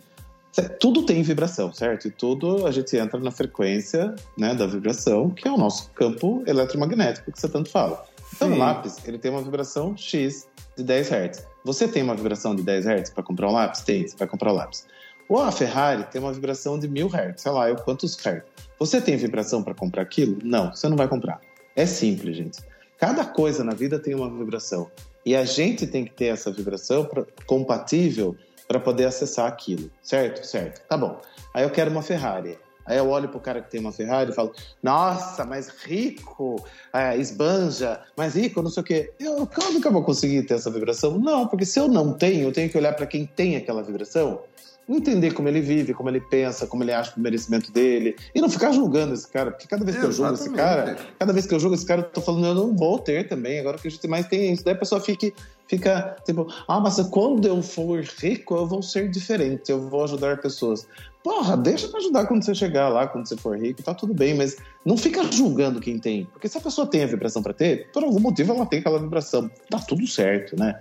Tudo 0.80 1.06
tem 1.06 1.22
vibração, 1.24 1.74
certo? 1.74 2.08
E 2.08 2.12
tudo 2.12 2.68
a 2.68 2.72
gente 2.72 2.96
entra 2.98 3.20
na 3.20 3.32
frequência 3.32 4.14
né, 4.38 4.54
da 4.54 4.68
vibração, 4.68 5.30
que 5.30 5.48
é 5.48 5.52
o 5.52 5.58
nosso 5.58 5.90
campo 5.92 6.44
eletromagnético 6.46 7.32
que 7.32 7.40
você 7.40 7.48
tanto 7.48 7.70
fala. 7.70 8.06
Então, 8.36 8.50
Sim. 8.50 8.56
o 8.56 8.58
lápis, 8.58 8.98
ele 9.06 9.18
tem 9.18 9.32
uma 9.32 9.42
vibração 9.42 9.96
X 9.96 10.48
de 10.76 10.84
10 10.84 11.10
Hz. 11.12 11.48
Você 11.64 11.88
tem 11.88 12.04
uma 12.04 12.16
vibração 12.16 12.56
de 12.56 12.64
10 12.64 12.86
Hz 12.86 13.10
para 13.12 13.24
comprar 13.24 13.50
um 13.50 13.54
lápis? 13.54 13.82
Tem, 13.82 14.08
você 14.08 14.16
vai 14.18 14.28
comprar 14.28 14.52
o 14.52 14.54
um 14.54 14.58
lápis. 14.58 14.86
Ou 15.30 15.42
a 15.42 15.52
Ferrari 15.52 16.04
tem 16.12 16.20
uma 16.20 16.34
vibração 16.34 16.78
de 16.78 16.88
1000 16.88 17.08
Hz, 17.08 17.42
sei 17.42 17.52
lá, 17.52 17.70
eu 17.70 17.76
quantos 17.78 18.18
Hz. 18.18 18.42
Você 18.78 19.00
tem 19.00 19.16
vibração 19.16 19.64
para 19.64 19.74
comprar 19.74 20.02
aquilo? 20.02 20.38
Não, 20.44 20.74
você 20.74 20.90
não 20.90 20.98
vai 20.98 21.08
comprar. 21.08 21.40
É 21.76 21.86
simples, 21.86 22.36
gente. 22.36 22.60
Cada 22.98 23.24
coisa 23.26 23.64
na 23.64 23.74
vida 23.74 24.00
tem 24.00 24.14
uma 24.14 24.30
vibração. 24.30 24.92
E 25.26 25.36
a 25.36 25.46
gente 25.46 25.86
tem 25.88 26.04
que 26.04 26.12
ter 26.12 26.26
essa 26.26 26.52
vibração 26.52 27.06
pra, 27.06 27.26
compatível 27.46 28.36
para 28.72 28.80
poder 28.80 29.04
acessar 29.04 29.48
aquilo, 29.48 29.92
certo? 30.02 30.46
Certo. 30.46 30.82
Tá 30.88 30.96
bom. 30.96 31.20
Aí 31.54 31.64
eu 31.64 31.70
quero 31.70 31.92
uma 31.92 32.02
Ferrari. 32.02 32.58
Aí 32.86 32.98
eu 32.98 33.10
olho 33.10 33.28
pro 33.28 33.40
cara 33.40 33.62
que 33.62 33.70
tem 33.70 33.82
uma 33.82 33.92
Ferrari 33.92 34.32
e 34.32 34.34
falo, 34.34 34.54
nossa, 34.82 35.44
mas 35.44 35.68
rico, 35.84 36.66
é, 36.94 37.18
esbanja, 37.18 38.00
mas 38.16 38.34
rico, 38.34 38.62
não 38.62 38.70
sei 38.70 38.82
o 38.82 38.86
quê. 38.86 39.12
Eu, 39.20 39.48
nunca 39.74 39.90
vou 39.90 40.04
conseguir 40.04 40.44
ter 40.44 40.54
essa 40.54 40.72
vibração? 40.72 41.20
Não, 41.20 41.48
porque 41.48 41.66
se 41.66 41.80
eu 41.80 41.90
não 41.90 42.14
tenho, 42.14 42.48
eu 42.48 42.52
tenho 42.54 42.70
que 42.70 42.78
olhar 42.78 42.94
para 42.94 43.06
quem 43.06 43.26
tem 43.26 43.58
aquela 43.58 43.84
vibração. 43.84 44.40
entender 44.88 45.34
como 45.34 45.50
ele 45.50 45.62
vive, 45.62 45.94
como 45.94 46.10
ele 46.10 46.22
pensa, 46.22 46.66
como 46.66 46.82
ele 46.84 46.94
acha 46.94 47.14
o 47.16 47.20
merecimento 47.20 47.74
dele, 47.74 48.16
e 48.34 48.40
não 48.40 48.50
ficar 48.50 48.72
julgando 48.72 49.14
esse 49.14 49.28
cara, 49.28 49.52
porque 49.52 49.68
cada 49.68 49.84
vez 49.84 49.98
que 49.98 50.06
Exatamente. 50.06 50.40
eu 50.40 50.46
julgo 50.48 50.56
esse 50.56 50.66
cara, 50.66 50.98
cada 51.20 51.34
vez 51.34 51.46
que 51.46 51.54
eu 51.54 51.60
julgo 51.60 51.76
esse 51.76 51.86
cara, 51.86 52.02
eu 52.02 52.06
tô 52.06 52.22
falando, 52.22 52.48
eu 52.48 52.56
não 52.56 52.76
vou 52.76 52.98
ter 52.98 53.28
também, 53.28 53.60
agora 53.60 53.78
que 53.78 53.88
a 53.88 53.92
gente 53.92 54.08
mais 54.08 54.28
tem 54.28 54.54
isso. 54.54 54.64
Daí 54.64 54.74
a 54.74 54.78
pessoa 54.78 55.00
fica, 55.00 55.32
fica 55.72 56.18
tipo, 56.26 56.54
ah, 56.68 56.82
mas 56.82 57.00
quando 57.10 57.48
eu 57.48 57.64
for 57.64 58.04
rico, 58.22 58.56
eu 58.56 58.68
vou 58.68 58.84
ser 58.84 59.10
diferente, 59.10 59.72
eu 59.72 59.88
vou 59.88 60.04
ajudar 60.04 60.42
pessoas. 60.42 60.86
Porra, 61.24 61.56
deixa 61.56 61.88
pra 61.88 62.00
ajudar 62.00 62.26
quando 62.26 62.44
você 62.44 62.54
chegar 62.54 62.90
lá, 62.90 63.08
quando 63.08 63.26
você 63.26 63.38
for 63.38 63.58
rico, 63.58 63.82
tá 63.82 63.94
tudo 63.94 64.14
bem, 64.14 64.36
mas 64.36 64.58
não 64.84 64.98
fica 64.98 65.24
julgando 65.32 65.80
quem 65.80 65.98
tem. 65.98 66.26
Porque 66.26 66.50
se 66.50 66.58
a 66.58 66.62
pessoa 66.62 66.86
tem 66.86 67.04
a 67.04 67.08
vibração 67.08 67.42
para 67.42 67.54
ter, 67.54 67.90
por 67.94 68.04
algum 68.04 68.20
motivo 68.20 68.52
ela 68.52 68.66
tem 68.66 68.80
aquela 68.80 69.00
vibração. 69.00 69.50
Tá 69.70 69.80
tudo 69.80 70.06
certo, 70.06 70.60
né? 70.60 70.78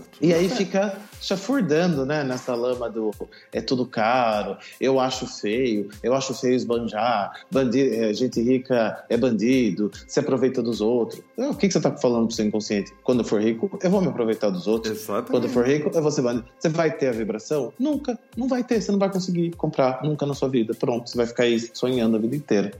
Tá 0.00 0.02
e 0.20 0.34
aí 0.34 0.48
fica 0.48 0.98
chafurdando, 1.20 2.04
né, 2.04 2.22
nessa 2.22 2.54
lama 2.54 2.90
do 2.90 3.10
é 3.52 3.60
tudo 3.60 3.86
caro, 3.86 4.56
eu 4.80 5.00
acho 5.00 5.26
feio, 5.26 5.88
eu 6.02 6.14
acho 6.14 6.34
feio 6.34 6.54
esbanjar, 6.54 7.32
bandido, 7.50 7.94
é, 7.94 8.12
gente 8.12 8.40
rica 8.40 9.04
é 9.08 9.16
bandido, 9.16 9.90
se 10.06 10.20
aproveita 10.20 10.62
dos 10.62 10.80
outros. 10.80 11.22
O 11.36 11.54
que, 11.54 11.66
que 11.66 11.72
você 11.72 11.80
tá 11.80 11.90
falando 11.96 12.26
pro 12.26 12.36
seu 12.36 12.44
inconsciente? 12.44 12.92
Quando 13.02 13.20
eu 13.20 13.24
for 13.24 13.40
rico, 13.40 13.78
eu 13.82 13.90
vou 13.90 14.00
me 14.00 14.08
aproveitar 14.08 14.50
dos 14.50 14.66
outros. 14.66 14.96
Exatamente. 14.96 15.30
Quando 15.30 15.44
eu 15.44 15.50
for 15.50 15.66
rico, 15.66 15.90
eu 15.92 16.02
vou 16.02 16.10
ser 16.10 16.22
bandido. 16.22 16.46
Você 16.58 16.68
vai 16.68 16.90
ter 16.90 17.08
a 17.08 17.12
vibração? 17.12 17.72
Nunca. 17.78 18.18
Não 18.36 18.48
vai 18.48 18.62
ter, 18.62 18.80
você 18.80 18.92
não 18.92 18.98
vai 18.98 19.10
conseguir 19.10 19.52
comprar 19.56 20.02
nunca 20.02 20.26
na 20.26 20.34
sua 20.34 20.48
vida. 20.48 20.74
Pronto, 20.74 21.08
você 21.08 21.16
vai 21.16 21.26
ficar 21.26 21.44
aí 21.44 21.58
sonhando 21.72 22.16
a 22.16 22.20
vida 22.20 22.36
inteira. 22.36 22.72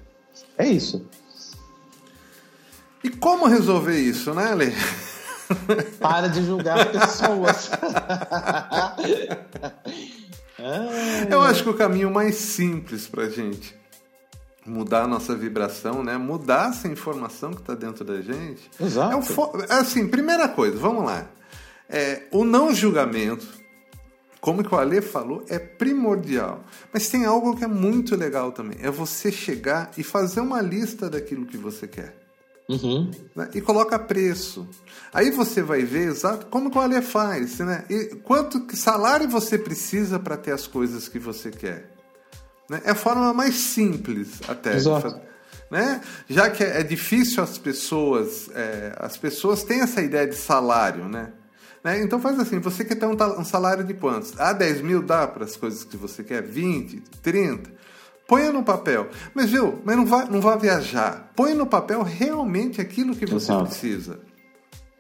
É 0.58 0.66
isso. 0.66 1.04
E 3.02 3.11
como 3.11 3.46
resolver 3.46 3.99
isso, 3.99 4.35
né, 4.35 4.54
Lê? 4.54 4.73
Para 6.00 6.28
de 6.28 6.44
julgar 6.44 6.90
pessoas. 6.90 7.70
Eu 11.30 11.42
acho 11.42 11.62
que 11.62 11.68
o 11.68 11.74
caminho 11.74 12.10
mais 12.10 12.34
simples 12.36 13.06
para 13.06 13.28
gente 13.28 13.74
mudar 14.66 15.04
a 15.04 15.06
nossa 15.06 15.34
vibração, 15.34 16.02
né? 16.02 16.16
Mudar 16.16 16.70
essa 16.70 16.88
informação 16.88 17.52
que 17.52 17.60
está 17.60 17.74
dentro 17.74 18.04
da 18.04 18.20
gente. 18.20 18.68
Exato. 18.80 19.16
É, 19.16 19.22
fo... 19.22 19.52
É 19.68 19.74
assim, 19.74 20.08
primeira 20.08 20.48
coisa, 20.48 20.76
vamos 20.76 21.04
lá. 21.04 21.26
É, 21.88 22.22
o 22.32 22.44
não 22.44 22.74
julgamento, 22.74 23.46
como 24.40 24.64
que 24.64 24.74
o 24.74 24.78
Ale 24.78 25.00
falou, 25.00 25.44
é 25.48 25.58
primordial. 25.58 26.64
Mas 26.92 27.08
tem 27.08 27.24
algo 27.24 27.56
que 27.56 27.64
é 27.64 27.68
muito 27.68 28.16
legal 28.16 28.50
também. 28.50 28.78
É 28.82 28.90
você 28.90 29.30
chegar 29.30 29.92
e 29.96 30.02
fazer 30.02 30.40
uma 30.40 30.60
lista 30.60 31.08
daquilo 31.08 31.46
que 31.46 31.56
você 31.56 31.86
quer. 31.86 32.25
Uhum. 32.68 33.11
Né? 33.35 33.50
E 33.54 33.61
coloca 33.61 33.99
preço. 33.99 34.68
Aí 35.12 35.30
você 35.30 35.62
vai 35.62 35.82
ver 35.82 36.08
exato 36.08 36.46
como 36.46 36.70
que 36.70 36.76
o 36.76 36.80
Ale 36.80 37.00
faz, 37.00 37.58
né? 37.61 37.85
E 37.88 38.16
quanto 38.16 38.76
salário 38.76 39.28
você 39.28 39.56
precisa 39.56 40.18
para 40.18 40.37
ter 40.37 40.52
as 40.52 40.66
coisas 40.66 41.08
que 41.08 41.18
você 41.18 41.50
quer. 41.50 41.90
Né? 42.68 42.82
É 42.85 42.90
a 42.90 42.94
forma 42.94 43.32
mais 43.32 43.54
simples 43.54 44.40
até. 44.49 44.75
Exato. 44.75 45.20
Né? 45.70 46.00
Já 46.28 46.50
que 46.50 46.62
é, 46.62 46.80
é 46.80 46.82
difícil 46.82 47.42
as 47.42 47.58
pessoas, 47.58 48.49
é, 48.54 48.94
as 48.99 49.16
pessoas 49.16 49.62
têm 49.62 49.80
essa 49.80 50.00
ideia 50.00 50.26
de 50.26 50.37
salário, 50.37 51.08
né? 51.08 51.32
né? 51.82 52.02
Então 52.02 52.20
faz 52.20 52.38
assim, 52.38 52.58
você 52.58 52.85
quer 52.85 52.96
ter 52.96 53.06
um, 53.06 53.16
um 53.38 53.44
salário 53.44 53.85
de 53.85 53.94
quantos? 53.94 54.32
Ah, 54.38 54.52
10 54.52 54.80
mil 54.82 55.02
dá 55.02 55.26
para 55.26 55.44
as 55.44 55.56
coisas 55.56 55.85
que 55.85 55.96
você 55.96 56.23
quer? 56.23 56.42
20, 56.42 57.00
30? 57.23 57.70
Ponha 58.26 58.52
no 58.52 58.62
papel. 58.62 59.09
Mas, 59.35 59.50
viu, 59.50 59.80
mas 59.85 59.97
não 59.97 60.06
vá, 60.06 60.25
não 60.25 60.40
vá 60.40 60.56
viajar. 60.56 61.30
Põe 61.37 61.54
no 61.54 61.66
papel 61.66 62.02
realmente 62.02 62.80
aquilo 62.80 63.14
que 63.14 63.26
você 63.26 63.52
Exato. 63.52 63.66
precisa. 63.66 64.21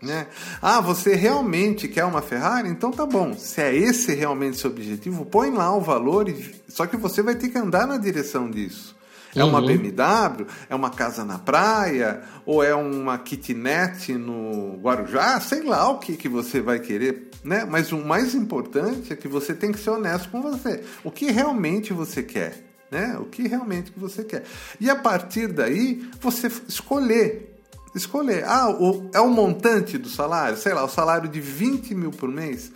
Né? 0.00 0.26
Ah, 0.60 0.80
você 0.80 1.14
realmente 1.14 1.88
quer 1.88 2.04
uma 2.04 2.22
Ferrari? 2.22 2.68
Então 2.68 2.92
tá 2.92 3.04
bom. 3.04 3.34
Se 3.34 3.60
é 3.60 3.74
esse 3.74 4.14
realmente 4.14 4.58
seu 4.58 4.70
objetivo, 4.70 5.24
põe 5.24 5.50
lá 5.50 5.74
o 5.74 5.80
valor, 5.80 6.28
e... 6.28 6.54
só 6.68 6.86
que 6.86 6.96
você 6.96 7.22
vai 7.22 7.34
ter 7.34 7.48
que 7.48 7.58
andar 7.58 7.86
na 7.86 7.96
direção 7.96 8.50
disso. 8.50 8.94
É 9.34 9.44
uma 9.44 9.60
uhum. 9.60 9.66
BMW? 9.66 10.46
É 10.68 10.74
uma 10.74 10.88
casa 10.88 11.22
na 11.24 11.38
praia? 11.38 12.22
Ou 12.46 12.64
é 12.64 12.74
uma 12.74 13.18
kitnet 13.18 14.14
no 14.14 14.78
Guarujá? 14.80 15.38
Sei 15.40 15.62
lá 15.62 15.90
o 15.90 15.98
que, 15.98 16.16
que 16.16 16.28
você 16.28 16.60
vai 16.60 16.78
querer, 16.78 17.30
né? 17.44 17.66
Mas 17.68 17.92
o 17.92 17.98
mais 17.98 18.34
importante 18.34 19.12
é 19.12 19.16
que 19.16 19.28
você 19.28 19.52
tem 19.52 19.72
que 19.72 19.78
ser 19.78 19.90
honesto 19.90 20.30
com 20.30 20.40
você. 20.40 20.82
O 21.04 21.10
que 21.10 21.30
realmente 21.30 21.92
você 21.92 22.22
quer? 22.22 22.65
Né? 22.96 23.18
O 23.18 23.26
que 23.26 23.46
realmente 23.46 23.92
que 23.92 24.00
você 24.00 24.24
quer. 24.24 24.44
E 24.80 24.88
a 24.88 24.96
partir 24.96 25.48
daí, 25.48 26.08
você 26.18 26.46
escolher. 26.66 27.54
Escolher. 27.94 28.44
Ah, 28.44 28.70
o, 28.70 29.10
é 29.12 29.20
o 29.20 29.28
montante 29.28 29.98
do 29.98 30.08
salário, 30.08 30.56
sei 30.56 30.72
lá, 30.72 30.82
o 30.82 30.88
salário 30.88 31.28
de 31.28 31.40
20 31.40 31.94
mil 31.94 32.10
por 32.10 32.30
mês. 32.30 32.72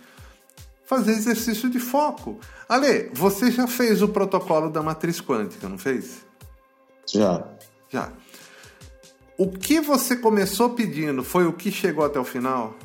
Fazer 0.85 1.13
exercício 1.13 1.69
de 1.69 1.79
foco. 1.79 2.39
Ale, 2.69 3.09
você 3.13 3.49
já 3.49 3.65
fez 3.65 4.01
o 4.01 4.09
protocolo 4.09 4.69
da 4.69 4.83
matriz 4.83 5.19
quântica, 5.19 5.67
não 5.67 5.77
fez? 5.77 6.25
Já. 7.07 7.43
Já. 7.89 8.11
O 9.37 9.49
que 9.49 9.81
você 9.81 10.15
começou 10.15 10.71
pedindo 10.71 11.23
foi 11.23 11.47
o 11.47 11.53
que 11.53 11.71
chegou 11.71 12.05
até 12.05 12.19
o 12.19 12.23
final? 12.23 12.75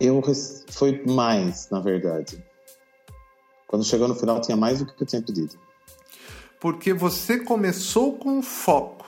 Eu 0.00 0.22
foi 0.70 1.02
mais, 1.04 1.68
na 1.70 1.80
verdade. 1.80 2.42
Quando 3.68 3.84
chegou 3.84 4.08
no 4.08 4.14
final, 4.14 4.40
tinha 4.40 4.56
mais 4.56 4.78
do 4.78 4.86
que 4.86 5.00
eu 5.00 5.06
tinha 5.06 5.22
pedido. 5.22 5.54
Porque 6.58 6.92
você 6.92 7.38
começou 7.38 8.16
com 8.16 8.42
foco, 8.42 9.06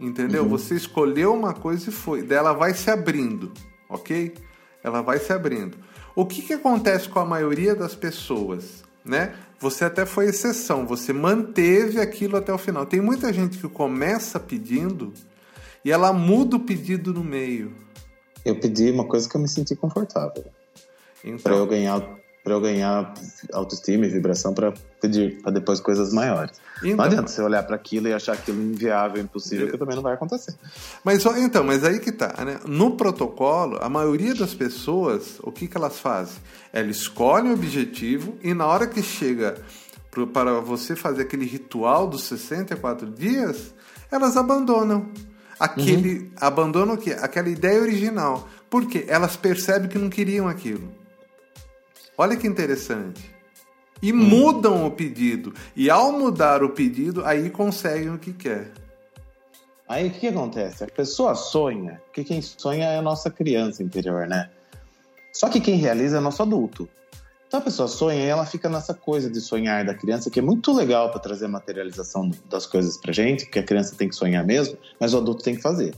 entendeu? 0.00 0.42
Uhum. 0.44 0.48
Você 0.48 0.74
escolheu 0.74 1.34
uma 1.34 1.52
coisa 1.52 1.90
e 1.90 1.92
foi. 1.92 2.22
Daí 2.22 2.38
ela 2.38 2.54
vai 2.54 2.72
se 2.72 2.90
abrindo, 2.90 3.52
ok? 3.88 4.34
Ela 4.82 5.02
vai 5.02 5.18
se 5.18 5.32
abrindo. 5.32 5.76
O 6.14 6.24
que, 6.24 6.40
que 6.40 6.54
acontece 6.54 7.08
com 7.08 7.20
a 7.20 7.24
maioria 7.24 7.74
das 7.74 7.94
pessoas, 7.94 8.82
né? 9.04 9.34
Você 9.60 9.84
até 9.84 10.06
foi 10.06 10.26
exceção, 10.26 10.86
você 10.86 11.12
manteve 11.12 12.00
aquilo 12.00 12.36
até 12.36 12.52
o 12.52 12.58
final. 12.58 12.86
Tem 12.86 13.00
muita 13.00 13.32
gente 13.32 13.58
que 13.58 13.68
começa 13.68 14.40
pedindo 14.40 15.12
e 15.84 15.92
ela 15.92 16.12
muda 16.12 16.56
o 16.56 16.60
pedido 16.60 17.12
no 17.12 17.22
meio. 17.22 17.74
Eu 18.44 18.58
pedi 18.58 18.90
uma 18.90 19.04
coisa 19.04 19.28
que 19.28 19.36
eu 19.36 19.40
me 19.40 19.48
senti 19.48 19.76
confortável. 19.76 20.44
Então, 21.22 21.38
para 21.38 21.54
eu 21.56 21.66
ganhar 21.66 22.00
para 22.46 22.54
eu 22.54 22.60
ganhar 22.60 23.12
autoestima 23.52 24.06
e 24.06 24.08
vibração 24.08 24.54
para 24.54 24.72
pedir 25.00 25.42
para 25.42 25.50
depois 25.50 25.80
coisas 25.80 26.12
maiores. 26.12 26.52
Então, 26.78 26.98
não 26.98 27.04
adianta 27.04 27.26
você 27.26 27.42
olhar 27.42 27.64
para 27.64 27.74
aquilo 27.74 28.06
e 28.06 28.12
achar 28.12 28.34
aquilo 28.34 28.62
inviável, 28.62 29.20
impossível, 29.20 29.68
que 29.68 29.76
também 29.76 29.96
não 29.96 30.02
vai 30.02 30.14
acontecer. 30.14 30.54
Mas 31.02 31.26
então, 31.26 31.64
mas 31.64 31.82
aí 31.82 31.98
que 31.98 32.12
tá, 32.12 32.44
né? 32.44 32.60
No 32.64 32.92
protocolo, 32.92 33.80
a 33.82 33.88
maioria 33.88 34.32
das 34.32 34.54
pessoas, 34.54 35.40
o 35.42 35.50
que 35.50 35.66
que 35.66 35.76
elas 35.76 35.98
fazem? 35.98 36.36
Elas 36.72 36.98
escolhem 36.98 37.50
o 37.50 37.54
objetivo 37.54 38.38
e 38.40 38.54
na 38.54 38.64
hora 38.64 38.86
que 38.86 39.02
chega 39.02 39.56
para 40.32 40.60
você 40.60 40.94
fazer 40.94 41.22
aquele 41.22 41.46
ritual 41.46 42.06
dos 42.06 42.22
64 42.22 43.10
dias, 43.10 43.74
elas 44.08 44.36
abandonam. 44.36 45.10
Aquele 45.58 46.18
uhum. 46.18 46.30
abandonam 46.36 46.94
o 46.94 46.98
quê? 46.98 47.16
Aquela 47.20 47.48
ideia 47.48 47.82
original. 47.82 48.48
Porque 48.70 49.04
elas 49.08 49.34
percebem 49.34 49.88
que 49.88 49.98
não 49.98 50.08
queriam 50.08 50.46
aquilo. 50.46 51.05
Olha 52.18 52.36
que 52.36 52.46
interessante. 52.46 53.34
E 54.02 54.12
hum. 54.12 54.16
mudam 54.16 54.86
o 54.86 54.90
pedido. 54.90 55.54
E 55.74 55.90
ao 55.90 56.12
mudar 56.12 56.62
o 56.62 56.70
pedido, 56.70 57.24
aí 57.24 57.50
conseguem 57.50 58.10
o 58.10 58.18
que 58.18 58.32
quer. 58.32 58.72
Aí 59.88 60.08
o 60.08 60.10
que, 60.10 60.20
que 60.20 60.28
acontece? 60.28 60.82
A 60.82 60.88
pessoa 60.88 61.34
sonha, 61.34 62.00
porque 62.06 62.24
quem 62.24 62.42
sonha 62.42 62.86
é 62.86 62.98
a 62.98 63.02
nossa 63.02 63.30
criança 63.30 63.82
interior, 63.82 64.26
né? 64.26 64.50
Só 65.32 65.48
que 65.48 65.60
quem 65.60 65.76
realiza 65.76 66.16
é 66.16 66.20
nosso 66.20 66.42
adulto. 66.42 66.88
Então 67.46 67.60
a 67.60 67.62
pessoa 67.62 67.86
sonha 67.86 68.24
e 68.24 68.26
ela 68.26 68.44
fica 68.44 68.68
nessa 68.68 68.92
coisa 68.92 69.30
de 69.30 69.40
sonhar 69.40 69.84
da 69.84 69.94
criança, 69.94 70.28
que 70.28 70.40
é 70.40 70.42
muito 70.42 70.72
legal 70.72 71.10
para 71.10 71.20
trazer 71.20 71.44
a 71.44 71.48
materialização 71.48 72.30
das 72.50 72.66
coisas 72.66 72.96
pra 72.96 73.12
gente, 73.12 73.44
porque 73.44 73.60
a 73.60 73.62
criança 73.62 73.94
tem 73.94 74.08
que 74.08 74.16
sonhar 74.16 74.44
mesmo, 74.44 74.76
mas 74.98 75.14
o 75.14 75.18
adulto 75.18 75.44
tem 75.44 75.54
que 75.54 75.62
fazer. 75.62 75.94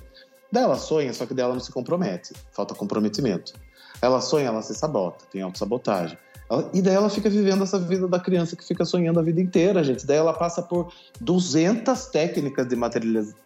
Daí 0.53 0.65
ela 0.65 0.77
sonha, 0.77 1.13
só 1.15 1.25
que 1.25 1.33
dela 1.33 1.55
não 1.55 1.61
se 1.61 1.73
compromete, 1.73 2.35
falta 2.53 2.75
comprometimento. 2.75 3.55
Ela 4.01 4.21
sonha, 4.21 4.47
ela 4.47 4.63
se 4.63 4.75
sabota, 4.75 5.25
tem 5.31 5.43
autossabotagem. 5.43 6.17
Ela, 6.51 6.71
e 6.73 6.81
daí 6.81 6.95
ela 6.95 7.11
fica 7.11 7.29
vivendo 7.29 7.63
essa 7.63 7.79
vida 7.79 8.09
da 8.09 8.19
criança 8.19 8.57
que 8.57 8.65
fica 8.65 8.85
sonhando 8.85 9.21
a 9.21 9.23
vida 9.23 9.41
inteira, 9.41 9.85
gente. 9.85 10.07
Daí 10.07 10.17
ela 10.17 10.33
passa 10.33 10.63
por 10.63 10.93
200 11.21 12.07
técnicas 12.07 12.67
de 12.67 12.77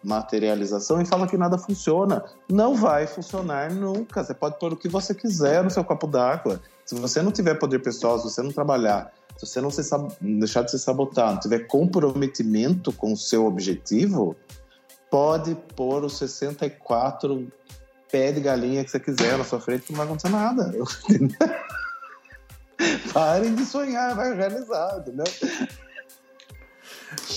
materialização 0.03 1.01
e 1.01 1.05
fala 1.05 1.27
que 1.27 1.37
nada 1.37 1.57
funciona. 1.57 2.23
Não 2.49 2.75
vai 2.75 3.05
funcionar 3.05 3.71
nunca. 3.71 4.23
Você 4.23 4.33
pode 4.33 4.57
pôr 4.57 4.73
o 4.73 4.77
que 4.77 4.87
você 4.87 5.13
quiser 5.13 5.63
no 5.63 5.69
seu 5.69 5.83
copo 5.83 6.07
d'água. 6.07 6.61
Se 6.85 6.95
você 6.95 7.21
não 7.21 7.31
tiver 7.31 7.55
poder 7.55 7.79
pessoal, 7.79 8.17
se 8.19 8.25
você 8.25 8.41
não 8.41 8.51
trabalhar, 8.51 9.11
se 9.37 9.45
você 9.45 9.59
não 9.59 9.69
se 9.69 9.81
deixar 10.21 10.63
de 10.63 10.71
se 10.71 10.79
sabotar, 10.79 11.31
não 11.31 11.39
tiver 11.39 11.59
comprometimento 11.67 12.91
com 12.93 13.13
o 13.13 13.17
seu 13.17 13.45
objetivo, 13.45 14.35
pode 15.09 15.55
pôr 15.75 16.03
os 16.03 16.17
64 16.17 17.47
pé 18.13 18.31
de 18.31 18.39
galinha 18.39 18.83
que 18.83 18.91
você 18.91 18.99
quiser 18.99 19.35
na 19.39 19.43
sua 19.43 19.59
frente, 19.59 19.85
não 19.89 19.97
vai 19.97 20.05
acontecer 20.05 20.29
nada. 20.29 20.71
Parem 23.11 23.55
de 23.55 23.65
sonhar, 23.65 24.15
vai 24.15 24.35
realizar, 24.35 24.99
entendeu? 24.99 25.25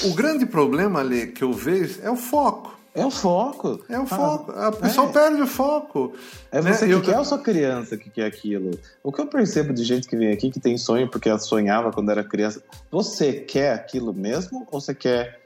O 0.05 0.15
grande 0.15 0.45
problema, 0.45 1.01
Ale, 1.01 1.29
que 1.29 1.43
eu 1.43 1.55
vejo 1.55 2.01
é 2.03 2.11
o 2.11 2.17
foco. 2.17 2.77
É 2.95 3.07
o 3.07 3.11
foco. 3.11 3.83
É 3.89 3.99
o 3.99 4.03
ah, 4.03 4.07
foco. 4.07 4.53
A 4.53 4.73
pessoa 4.73 5.09
é. 5.09 5.13
perde 5.13 5.41
o 5.41 5.47
foco. 5.47 6.13
É 6.53 6.61
né? 6.61 6.73
você 6.73 6.87
que 6.87 6.93
eu... 6.93 7.01
quer 7.01 7.19
ou 7.19 7.25
sua 7.25 7.39
criança 7.39 7.97
que 7.97 8.11
quer 8.11 8.27
aquilo? 8.27 8.79
O 9.03 9.11
que 9.11 9.21
eu 9.21 9.27
percebo 9.27 9.73
de 9.73 9.83
gente 9.83 10.07
que 10.07 10.17
vem 10.17 10.31
aqui 10.31 10.51
que 10.51 10.61
tem 10.61 10.77
sonho 10.77 11.11
porque 11.11 11.29
ela 11.29 11.39
sonhava 11.39 11.91
quando 11.91 12.11
era 12.11 12.23
criança. 12.23 12.63
Você 12.91 13.33
quer 13.33 13.73
aquilo 13.73 14.13
mesmo 14.13 14.67
ou 14.71 14.81
você 14.81 14.95
quer 14.95 15.41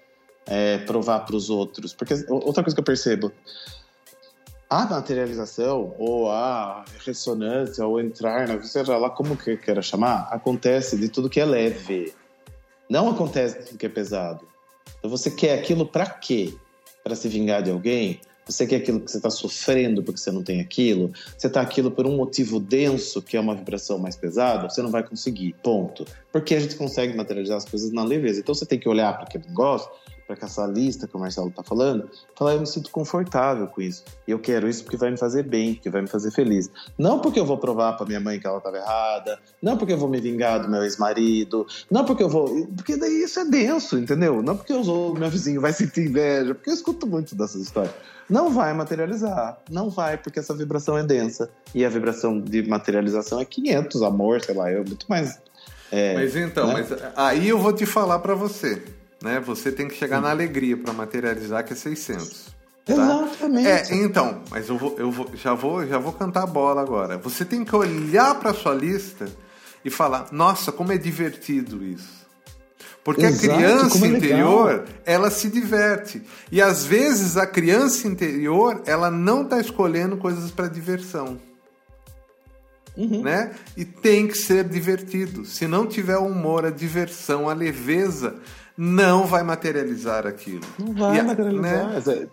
é, 0.47 0.79
provar 0.79 1.21
para 1.21 1.37
os 1.37 1.51
outros? 1.51 1.93
Porque 1.93 2.15
outra 2.29 2.65
coisa 2.65 2.75
que 2.75 2.81
eu 2.81 2.85
percebo. 2.85 3.33
A 4.71 4.87
materialização, 4.87 5.95
ou 5.99 6.31
a 6.31 6.85
ressonância, 7.05 7.85
ou 7.85 8.01
entrar, 8.01 8.47
né, 8.47 8.63
seja 8.63 8.97
lá 8.97 9.11
como 9.11 9.37
que 9.37 9.57
queira 9.57 9.83
chamar, 9.83 10.29
acontece 10.31 10.97
de 10.97 11.09
tudo 11.09 11.29
que 11.29 11.41
é 11.41 11.45
leve. 11.45 12.15
Não 12.89 13.11
acontece 13.11 13.59
de 13.59 13.65
tudo 13.67 13.79
que 13.79 13.87
é 13.87 13.89
pesado. 13.89 14.47
Então 14.99 15.11
você 15.11 15.29
quer 15.31 15.59
aquilo 15.59 15.85
para 15.85 16.07
quê? 16.07 16.55
para 17.03 17.15
se 17.15 17.29
vingar 17.29 17.63
de 17.63 17.71
alguém? 17.71 18.21
Você 18.47 18.67
quer 18.67 18.77
aquilo 18.77 19.01
que 19.01 19.11
você 19.11 19.19
está 19.19 19.31
sofrendo 19.31 20.03
porque 20.03 20.19
você 20.19 20.33
não 20.33 20.43
tem 20.43 20.61
aquilo? 20.61 21.13
Você 21.37 21.47
está 21.47 21.61
aquilo 21.61 21.91
por 21.91 22.07
um 22.07 22.17
motivo 22.17 22.59
denso, 22.59 23.23
que 23.23 23.37
é 23.37 23.41
uma 23.41 23.55
vibração 23.55 23.99
mais 23.99 24.17
pesada? 24.17 24.69
Você 24.69 24.83
não 24.83 24.91
vai 24.91 25.05
conseguir. 25.05 25.55
Ponto. 25.63 26.05
Porque 26.33 26.55
a 26.55 26.61
gente 26.61 26.75
consegue 26.75 27.17
materializar 27.17 27.59
as 27.59 27.65
coisas 27.65 27.93
na 27.93 28.03
leveza. 28.03 28.41
Então 28.41 28.55
você 28.55 28.67
tem 28.67 28.79
que 28.79 28.89
olhar 28.89 29.13
para 29.13 29.25
aquele 29.25 29.47
negócio 29.47 29.89
para 30.37 30.47
essa 30.47 30.67
lista 30.67 31.07
que 31.09 31.17
o 31.17 31.21
Marcelo 31.21 31.49
está 31.49 31.63
falando, 31.63 32.09
falar, 32.37 32.55
eu 32.55 32.61
me 32.61 32.67
sinto 32.67 32.91
confortável 32.91 33.67
com 33.67 33.81
isso. 33.81 34.05
E 34.27 34.31
eu 34.31 34.39
quero 34.39 34.69
isso 34.69 34.85
porque 34.85 34.97
vai 34.97 35.11
me 35.11 35.17
fazer 35.17 35.43
bem, 35.43 35.75
porque 35.75 35.91
vai 35.91 36.03
me 36.03 36.09
fazer 36.09 36.31
feliz. 36.31 36.71
Não 36.97 37.19
porque 37.19 37.41
eu 37.41 37.45
vou 37.45 37.59
provar 37.59 37.95
para 37.95 38.07
minha 38.07 38.21
mãe 38.21 38.39
que 38.39 38.47
ela 38.47 38.59
estava 38.59 38.77
errada, 38.77 39.39
não 39.61 39.77
porque 39.77 39.93
eu 39.93 39.99
vou 39.99 40.09
me 40.09 40.21
vingar 40.21 40.61
do 40.61 40.69
meu 40.69 40.85
ex-marido, 40.85 41.67
não 41.91 42.05
porque 42.05 42.23
eu 42.23 42.29
vou. 42.29 42.67
Porque 42.77 42.97
daí 42.97 43.23
isso 43.23 43.41
é 43.41 43.45
denso, 43.45 43.99
entendeu? 43.99 44.43
Não 44.43 44.57
porque 44.57 44.73
eu 44.73 44.85
sou, 44.85 45.15
meu 45.15 45.29
vizinho 45.29 45.61
vai 45.61 45.73
sentir 45.73 46.07
inveja, 46.07 46.55
porque 46.55 46.71
eu 46.71 46.75
escuto 46.75 47.07
muito 47.07 47.35
dessas 47.35 47.63
histórias. 47.63 47.95
Não 48.29 48.51
vai 48.51 48.73
materializar, 48.73 49.59
não 49.69 49.91
vai, 49.91 50.17
porque 50.17 50.39
essa 50.39 50.55
vibração 50.55 50.97
é 50.97 51.03
densa. 51.03 51.51
E 51.75 51.85
a 51.85 51.89
vibração 51.89 52.41
de 52.41 52.63
materialização 52.63 53.41
é 53.41 53.45
500, 53.45 54.03
amor, 54.03 54.41
sei 54.41 54.55
lá, 54.55 54.71
é 54.71 54.77
muito 54.77 55.07
mais. 55.09 55.41
É, 55.91 56.15
mas 56.15 56.37
então, 56.37 56.69
né? 56.69 56.87
mas 56.89 57.03
aí 57.17 57.49
eu 57.49 57.59
vou 57.59 57.73
te 57.73 57.85
falar 57.85 58.21
para 58.21 58.33
você 58.33 58.81
né? 59.23 59.41
Você 59.41 59.71
tem 59.71 59.89
que 59.89 59.95
chegar 59.95 60.17
Sim. 60.17 60.23
na 60.23 60.31
alegria 60.31 60.77
para 60.77 60.93
materializar 60.93 61.65
que 61.65 61.73
é 61.73 61.77
600. 61.77 62.47
Tá? 62.85 62.93
Exatamente. 62.93 63.69
É, 63.69 63.95
então, 63.95 64.43
mas 64.51 64.69
eu 64.69 64.77
vou, 64.77 64.97
eu 64.99 65.11
vou, 65.11 65.31
já 65.35 65.55
vou, 65.55 65.87
já 65.87 65.99
vou 65.99 66.13
cantar 66.13 66.43
a 66.43 66.47
bola 66.47 66.81
agora. 66.81 67.19
Você 67.19 67.45
tem 67.45 67.65
que 67.65 67.75
olhar 67.75 68.35
para 68.37 68.55
sua 68.55 68.75
lista 68.75 69.29
e 69.85 69.91
falar: 69.91 70.29
"Nossa, 70.33 70.73
como 70.73 70.93
é 70.93 70.99
divertido 70.99 71.85
isso". 71.85 72.21
Porque 73.03 73.25
Exato, 73.25 73.53
a 73.53 73.57
criança 73.57 74.05
é 74.05 74.09
interior, 74.09 74.85
ela 75.07 75.31
se 75.31 75.49
diverte. 75.49 76.23
E 76.53 76.61
às 76.61 76.85
vezes 76.85 77.37
a 77.37 77.47
criança 77.47 78.07
interior, 78.07 78.83
ela 78.85 79.11
não 79.11 79.43
está 79.43 79.59
escolhendo 79.59 80.17
coisas 80.19 80.51
para 80.51 80.69
diversão. 80.69 81.39
Uhum. 82.97 83.23
Né? 83.23 83.53
E 83.77 83.85
tem 83.85 84.27
que 84.27 84.37
ser 84.37 84.65
divertido. 84.65 85.47
Se 85.47 85.67
não 85.67 85.87
tiver 85.87 86.19
o 86.19 86.27
humor, 86.27 86.67
a 86.67 86.71
diversão, 86.71 87.49
a 87.49 87.55
leveza, 87.55 88.37
não 88.77 89.27
vai 89.27 89.43
materializar 89.43 90.27
aquilo. 90.27 90.65
Não 90.79 90.93
vai 90.93 91.19
e, 91.19 91.23
materializar. 91.23 92.17
Né? 92.17 92.29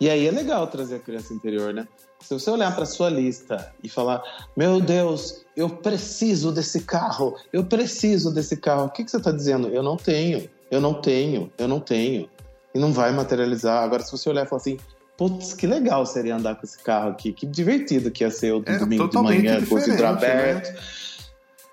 E 0.00 0.10
aí 0.10 0.26
é 0.26 0.30
legal 0.30 0.66
trazer 0.66 0.96
a 0.96 0.98
criança 0.98 1.32
interior, 1.32 1.72
né? 1.72 1.86
Se 2.20 2.34
você 2.34 2.50
olhar 2.50 2.74
para 2.74 2.86
sua 2.86 3.08
lista 3.08 3.72
e 3.82 3.88
falar, 3.88 4.22
meu 4.56 4.80
Deus, 4.80 5.44
eu 5.56 5.68
preciso 5.68 6.52
desse 6.52 6.80
carro, 6.82 7.36
eu 7.52 7.64
preciso 7.64 8.32
desse 8.32 8.56
carro, 8.56 8.86
o 8.86 8.90
que, 8.90 9.04
que 9.04 9.10
você 9.10 9.16
está 9.16 9.30
dizendo? 9.30 9.68
Eu 9.68 9.82
não 9.82 9.96
tenho, 9.96 10.48
eu 10.70 10.80
não 10.80 10.94
tenho, 10.94 11.52
eu 11.58 11.68
não 11.68 11.80
tenho. 11.80 12.28
E 12.74 12.78
não 12.78 12.92
vai 12.92 13.12
materializar. 13.12 13.82
Agora, 13.84 14.02
se 14.02 14.10
você 14.10 14.28
olhar 14.30 14.46
e 14.46 14.48
falar 14.48 14.60
assim, 14.62 14.78
putz, 15.16 15.52
que 15.52 15.66
legal 15.66 16.06
seria 16.06 16.36
andar 16.36 16.54
com 16.54 16.64
esse 16.64 16.78
carro 16.78 17.10
aqui, 17.10 17.32
que 17.32 17.46
divertido 17.46 18.10
que 18.10 18.24
ia 18.24 18.30
ser 18.30 18.52
o 18.52 18.62
é, 18.66 18.78
domingo 18.78 19.08
de 19.08 19.18
manhã 19.18 19.64
com 19.64 19.74
o 19.74 19.78
vidro 19.78 20.06
aberto. 20.06 20.72
Né? 20.72 20.80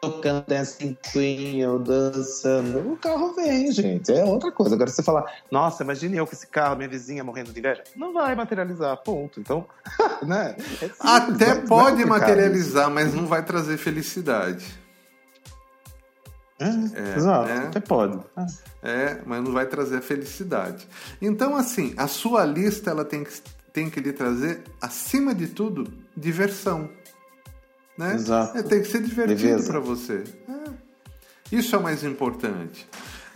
Tocando 0.01 0.45
Dancing 0.47 0.97
Queen 1.11 1.65
ou 1.65 1.79
dançando, 1.79 2.93
o 2.93 2.97
carro 2.97 3.33
vem, 3.33 3.71
gente. 3.71 4.11
É 4.11 4.23
outra 4.23 4.51
coisa. 4.51 4.75
Agora 4.75 4.89
você 4.89 5.03
falar, 5.03 5.25
nossa, 5.51 5.83
imagine 5.83 6.17
eu 6.17 6.25
com 6.25 6.33
esse 6.33 6.47
carro, 6.47 6.77
minha 6.77 6.89
vizinha 6.89 7.23
morrendo 7.23 7.51
de 7.51 7.59
inveja. 7.59 7.83
Não 7.95 8.13
vai 8.13 8.35
materializar, 8.35 8.95
ponto. 9.03 9.39
Então, 9.39 9.65
né? 10.25 10.55
É 10.57 10.87
simples, 10.87 10.99
Até 10.99 11.55
pode 11.55 12.05
materializar, 12.05 12.89
mas 12.89 13.13
não 13.13 13.25
vai 13.25 13.43
trazer 13.43 13.77
felicidade. 13.77 14.65
É, 16.59 16.65
é, 16.65 17.15
exato, 17.15 17.47
né? 17.47 17.67
até 17.67 17.79
pode. 17.79 18.19
É. 18.83 18.91
é, 18.91 19.21
mas 19.25 19.41
não 19.41 19.53
vai 19.53 19.65
trazer 19.65 20.01
felicidade. 20.01 20.87
Então, 21.21 21.55
assim, 21.55 21.93
a 21.95 22.05
sua 22.05 22.43
lista 22.43 22.89
ela 22.91 23.05
tem 23.05 23.23
que, 23.23 23.31
tem 23.71 23.89
que 23.89 24.01
lhe 24.01 24.11
trazer, 24.11 24.63
acima 24.81 25.33
de 25.33 25.47
tudo, 25.47 25.91
diversão. 26.15 26.89
Né? 27.99 28.15
Exato. 28.15 28.57
É, 28.57 28.63
tem 28.63 28.81
que 28.81 28.87
ser 28.87 29.01
divertido 29.03 29.61
para 29.63 29.81
você. 29.81 30.23
É. 30.47 30.69
Isso 31.51 31.75
é 31.75 31.77
o 31.77 31.83
mais 31.83 32.01
importante. 32.01 32.87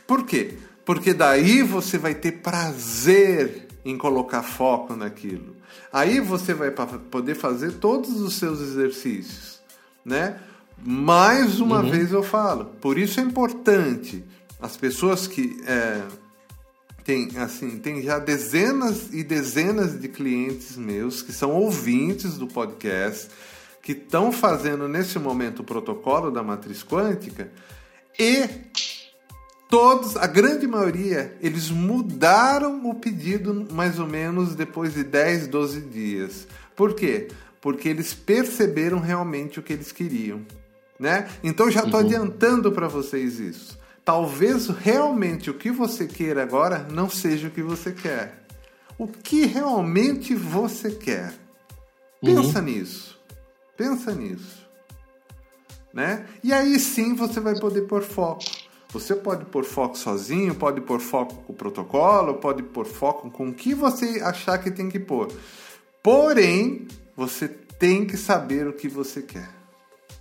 Por 0.07 0.25
quê? 0.25 0.53
Porque 0.85 1.13
daí 1.13 1.61
você 1.61 1.97
vai 1.97 2.15
ter 2.15 2.31
prazer 2.31 3.67
em 3.83 3.97
colocar 3.97 4.41
foco 4.41 4.95
naquilo. 4.95 5.57
Aí 5.91 6.21
você 6.21 6.53
vai 6.53 6.71
poder 6.71 7.35
fazer 7.35 7.73
todos 7.73 8.21
os 8.21 8.35
seus 8.35 8.61
exercícios, 8.61 9.59
né? 10.05 10.39
Mais 10.81 11.59
uma 11.59 11.81
uhum. 11.81 11.91
vez 11.91 12.13
eu 12.13 12.23
falo, 12.23 12.65
por 12.79 12.97
isso 12.97 13.19
é 13.19 13.23
importante 13.23 14.23
as 14.61 14.77
pessoas 14.77 15.27
que 15.27 15.61
é, 15.67 16.01
tem 17.03 17.29
assim 17.37 17.77
tem 17.79 18.01
já 18.01 18.17
dezenas 18.17 19.09
e 19.13 19.23
dezenas 19.23 19.99
de 19.99 20.07
clientes 20.07 20.75
meus 20.75 21.21
que 21.21 21.31
são 21.31 21.51
ouvintes 21.51 22.37
do 22.37 22.47
podcast 22.47 23.29
que 23.83 23.91
estão 23.91 24.31
fazendo 24.31 24.87
nesse 24.87 25.19
momento 25.19 25.59
o 25.59 25.63
protocolo 25.63 26.31
da 26.31 26.41
matriz 26.41 26.81
quântica 26.81 27.51
e 28.17 28.47
todos, 29.69 30.15
a 30.15 30.25
grande 30.25 30.65
maioria, 30.65 31.35
eles 31.41 31.69
mudaram 31.69 32.89
o 32.89 32.95
pedido 32.95 33.67
mais 33.73 33.99
ou 33.99 34.07
menos 34.07 34.55
depois 34.55 34.93
de 34.93 35.03
10, 35.03 35.47
12 35.47 35.81
dias. 35.81 36.47
Por 36.75 36.95
quê? 36.95 37.27
Porque 37.59 37.89
eles 37.89 38.13
perceberam 38.13 38.99
realmente 38.99 39.59
o 39.59 39.63
que 39.63 39.73
eles 39.73 39.91
queriam, 39.91 40.45
né? 40.97 41.27
Então 41.43 41.69
já 41.69 41.83
estou 41.83 41.99
uhum. 41.99 42.05
adiantando 42.05 42.71
para 42.71 42.87
vocês 42.87 43.37
isso. 43.37 43.77
Talvez 44.05 44.67
realmente 44.67 45.49
o 45.49 45.53
que 45.53 45.71
você 45.71 46.07
queira 46.07 46.41
agora 46.41 46.87
não 46.89 47.09
seja 47.09 47.49
o 47.49 47.51
que 47.51 47.61
você 47.61 47.91
quer. 47.91 48.45
O 48.97 49.07
que 49.07 49.45
realmente 49.45 50.35
você 50.35 50.91
quer? 50.91 51.33
Pensa 52.21 52.59
uhum. 52.59 52.65
nisso. 52.65 53.22
Pensa 53.77 54.13
nisso. 54.13 54.63
Né? 55.93 56.25
E 56.43 56.51
aí 56.51 56.79
sim 56.79 57.13
você 57.13 57.39
vai 57.39 57.59
poder 57.59 57.83
pôr 57.83 58.01
foco. 58.01 58.43
Você 58.91 59.15
pode 59.15 59.45
pôr 59.45 59.63
foco 59.63 59.97
sozinho, 59.97 60.53
pode 60.53 60.81
pôr 60.81 60.99
foco 60.99 61.35
com 61.35 61.53
o 61.53 61.55
protocolo, 61.55 62.35
pode 62.35 62.61
pôr 62.61 62.85
foco 62.85 63.29
com 63.31 63.49
o 63.49 63.53
que 63.53 63.73
você 63.73 64.21
achar 64.21 64.59
que 64.59 64.69
tem 64.69 64.87
que 64.87 64.99
pôr. 64.99 65.31
Porém, 66.01 66.87
você 67.15 67.47
tem 67.47 68.05
que 68.05 68.15
saber 68.17 68.67
o 68.67 68.73
que 68.73 68.87
você 68.87 69.21
quer. 69.21 69.49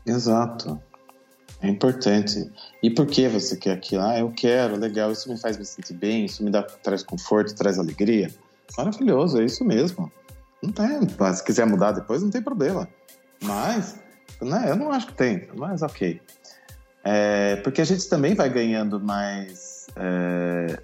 Exato. 0.06 0.80
É 1.60 1.68
importante. 1.68 2.50
E 2.82 2.90
por 2.90 3.06
que 3.06 3.28
você 3.28 3.56
quer 3.56 3.72
aquilo? 3.72 4.02
Ah, 4.02 4.18
eu 4.18 4.32
quero, 4.32 4.76
legal, 4.76 5.12
isso 5.12 5.28
me 5.28 5.38
faz 5.38 5.56
me 5.56 5.64
sentir 5.64 5.94
bem, 5.94 6.24
isso 6.24 6.42
me 6.42 6.50
dá, 6.50 6.62
traz 6.62 7.02
conforto, 7.02 7.54
traz 7.54 7.78
alegria. 7.78 8.30
Maravilhoso, 8.76 9.40
é 9.40 9.44
isso 9.44 9.64
mesmo. 9.64 10.10
Não 10.62 10.72
tem, 10.72 11.34
se 11.34 11.44
quiser 11.44 11.66
mudar 11.66 11.92
depois, 11.92 12.22
não 12.22 12.30
tem 12.30 12.42
problema. 12.42 12.88
Mas, 13.42 13.98
né, 14.40 14.66
eu 14.68 14.76
não 14.76 14.90
acho 14.90 15.08
que 15.08 15.14
tem, 15.14 15.48
mas 15.54 15.82
ok. 15.82 16.20
É, 17.04 17.56
porque 17.56 17.80
a 17.80 17.84
gente 17.84 18.08
também 18.08 18.34
vai 18.34 18.48
ganhando 18.48 19.00
mais 19.00 19.88
é, 19.96 20.78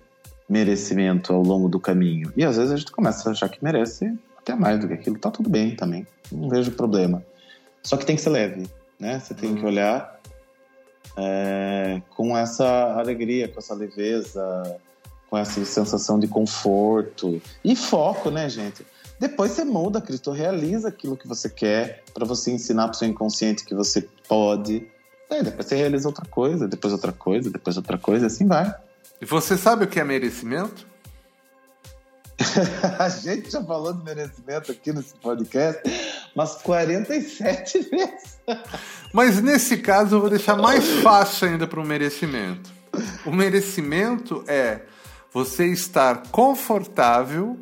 merecimento 0.49 1.33
ao 1.33 1.43
longo 1.43 1.69
do 1.69 1.79
caminho. 1.79 2.33
E 2.37 2.45
às 2.45 2.57
vezes 2.57 2.73
a 2.73 2.77
gente 2.77 2.91
começa 2.91 3.29
a 3.29 3.33
achar 3.33 3.49
que 3.49 3.63
merece 3.63 4.13
até 4.37 4.55
mais 4.55 4.81
do 4.81 4.89
que 4.89 4.95
aquilo. 4.95 5.19
Tá 5.19 5.31
tudo 5.31 5.49
bem 5.49 5.77
também, 5.77 6.07
não 6.33 6.49
vejo 6.49 6.73
problema. 6.73 7.25
Só 7.83 7.97
que 7.97 8.05
tem 8.05 8.17
que 8.17 8.23
ser 8.23 8.31
leve, 8.31 8.69
né? 8.99 9.21
Você 9.21 9.35
tem 9.35 9.55
que 9.55 9.63
uhum. 9.63 9.69
olhar 9.69 10.19
é, 11.17 12.03
com 12.11 12.37
essa 12.37 12.95
alegria, 12.99 13.49
com 13.49 13.59
essa 13.59 13.75
leveza, 13.75 14.79
com 15.31 15.37
essa 15.37 15.65
sensação 15.65 16.19
de 16.19 16.27
conforto 16.27 17.41
e 17.65 17.77
foco, 17.77 18.31
né, 18.31 18.49
gente? 18.49 18.85
Depois 19.19 19.53
você 19.53 19.65
muda, 19.65 20.01
Cristo, 20.01 20.31
realiza 20.31 20.89
aquilo 20.89 21.17
que 21.17 21.27
você 21.27 21.49
quer 21.49 22.05
para 22.15 22.25
você 22.25 22.53
ensinar 22.53 22.85
para 22.85 22.95
o 22.95 22.99
seu 22.99 23.09
inconsciente 23.09 23.65
que 23.65 23.75
você 23.75 24.09
pode. 24.29 24.87
Aí 25.31 25.43
depois 25.43 25.67
você 25.67 25.77
realiza 25.77 26.09
outra 26.09 26.25
coisa, 26.25 26.69
depois 26.69 26.93
outra 26.93 27.13
coisa, 27.13 27.51
depois 27.51 27.77
outra 27.77 27.99
coisa, 27.99 28.27
assim 28.27 28.47
vai. 28.47 28.73
E 29.21 29.27
você 29.27 29.57
sabe 29.57 29.85
o 29.85 29.89
que 29.89 29.99
é 29.99 30.05
merecimento? 30.05 30.87
a 32.99 33.09
gente 33.09 33.51
já 33.51 33.63
falou 33.63 33.93
de 33.93 34.05
merecimento 34.05 34.71
aqui 34.71 34.93
nesse 34.93 35.15
podcast 35.15 35.83
umas 36.35 36.55
47 36.63 37.81
vezes. 37.91 38.39
Mas 39.13 39.43
nesse 39.43 39.79
caso 39.79 40.17
eu 40.17 40.21
vou 40.21 40.31
deixar 40.31 40.57
mais 40.57 40.87
fácil 41.03 41.49
ainda 41.49 41.67
para 41.67 41.81
o 41.81 41.87
merecimento. 41.87 42.71
O 43.27 43.33
merecimento 43.33 44.45
é 44.47 44.83
você 45.33 45.67
estar 45.67 46.29
confortável 46.31 47.59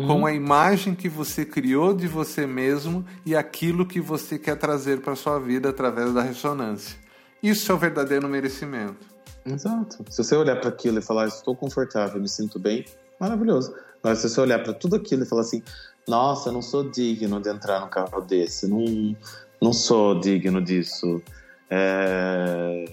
uhum. 0.00 0.06
com 0.06 0.26
a 0.26 0.32
imagem 0.32 0.94
que 0.94 1.08
você 1.08 1.44
criou 1.44 1.94
de 1.94 2.06
você 2.06 2.46
mesmo 2.46 3.04
e 3.24 3.36
aquilo 3.36 3.86
que 3.86 4.00
você 4.00 4.38
quer 4.38 4.56
trazer 4.56 5.00
para 5.00 5.14
sua 5.14 5.38
vida 5.38 5.68
através 5.68 6.12
da 6.12 6.22
ressonância. 6.22 6.98
Isso 7.42 7.70
é 7.70 7.74
o 7.74 7.78
verdadeiro 7.78 8.28
merecimento. 8.28 9.08
Exato. 9.44 10.04
Se 10.10 10.22
você 10.22 10.36
olhar 10.36 10.56
para 10.56 10.68
aquilo 10.68 10.98
e 10.98 11.02
falar, 11.02 11.26
estou 11.26 11.54
confortável, 11.56 12.20
me 12.20 12.28
sinto 12.28 12.58
bem, 12.58 12.84
maravilhoso. 13.18 13.74
Mas 14.02 14.18
se 14.18 14.28
você 14.28 14.40
olhar 14.40 14.62
para 14.62 14.72
tudo 14.72 14.96
aquilo 14.96 15.22
e 15.22 15.26
falar 15.26 15.42
assim, 15.42 15.62
nossa, 16.06 16.48
eu 16.48 16.52
não 16.52 16.62
sou 16.62 16.88
digno 16.90 17.40
de 17.40 17.48
entrar 17.48 17.80
num 17.80 17.88
carro 17.88 18.20
desse, 18.22 18.66
não, 18.66 19.16
não 19.60 19.72
sou 19.72 20.18
digno 20.18 20.62
disso, 20.62 21.22
é... 21.68 22.84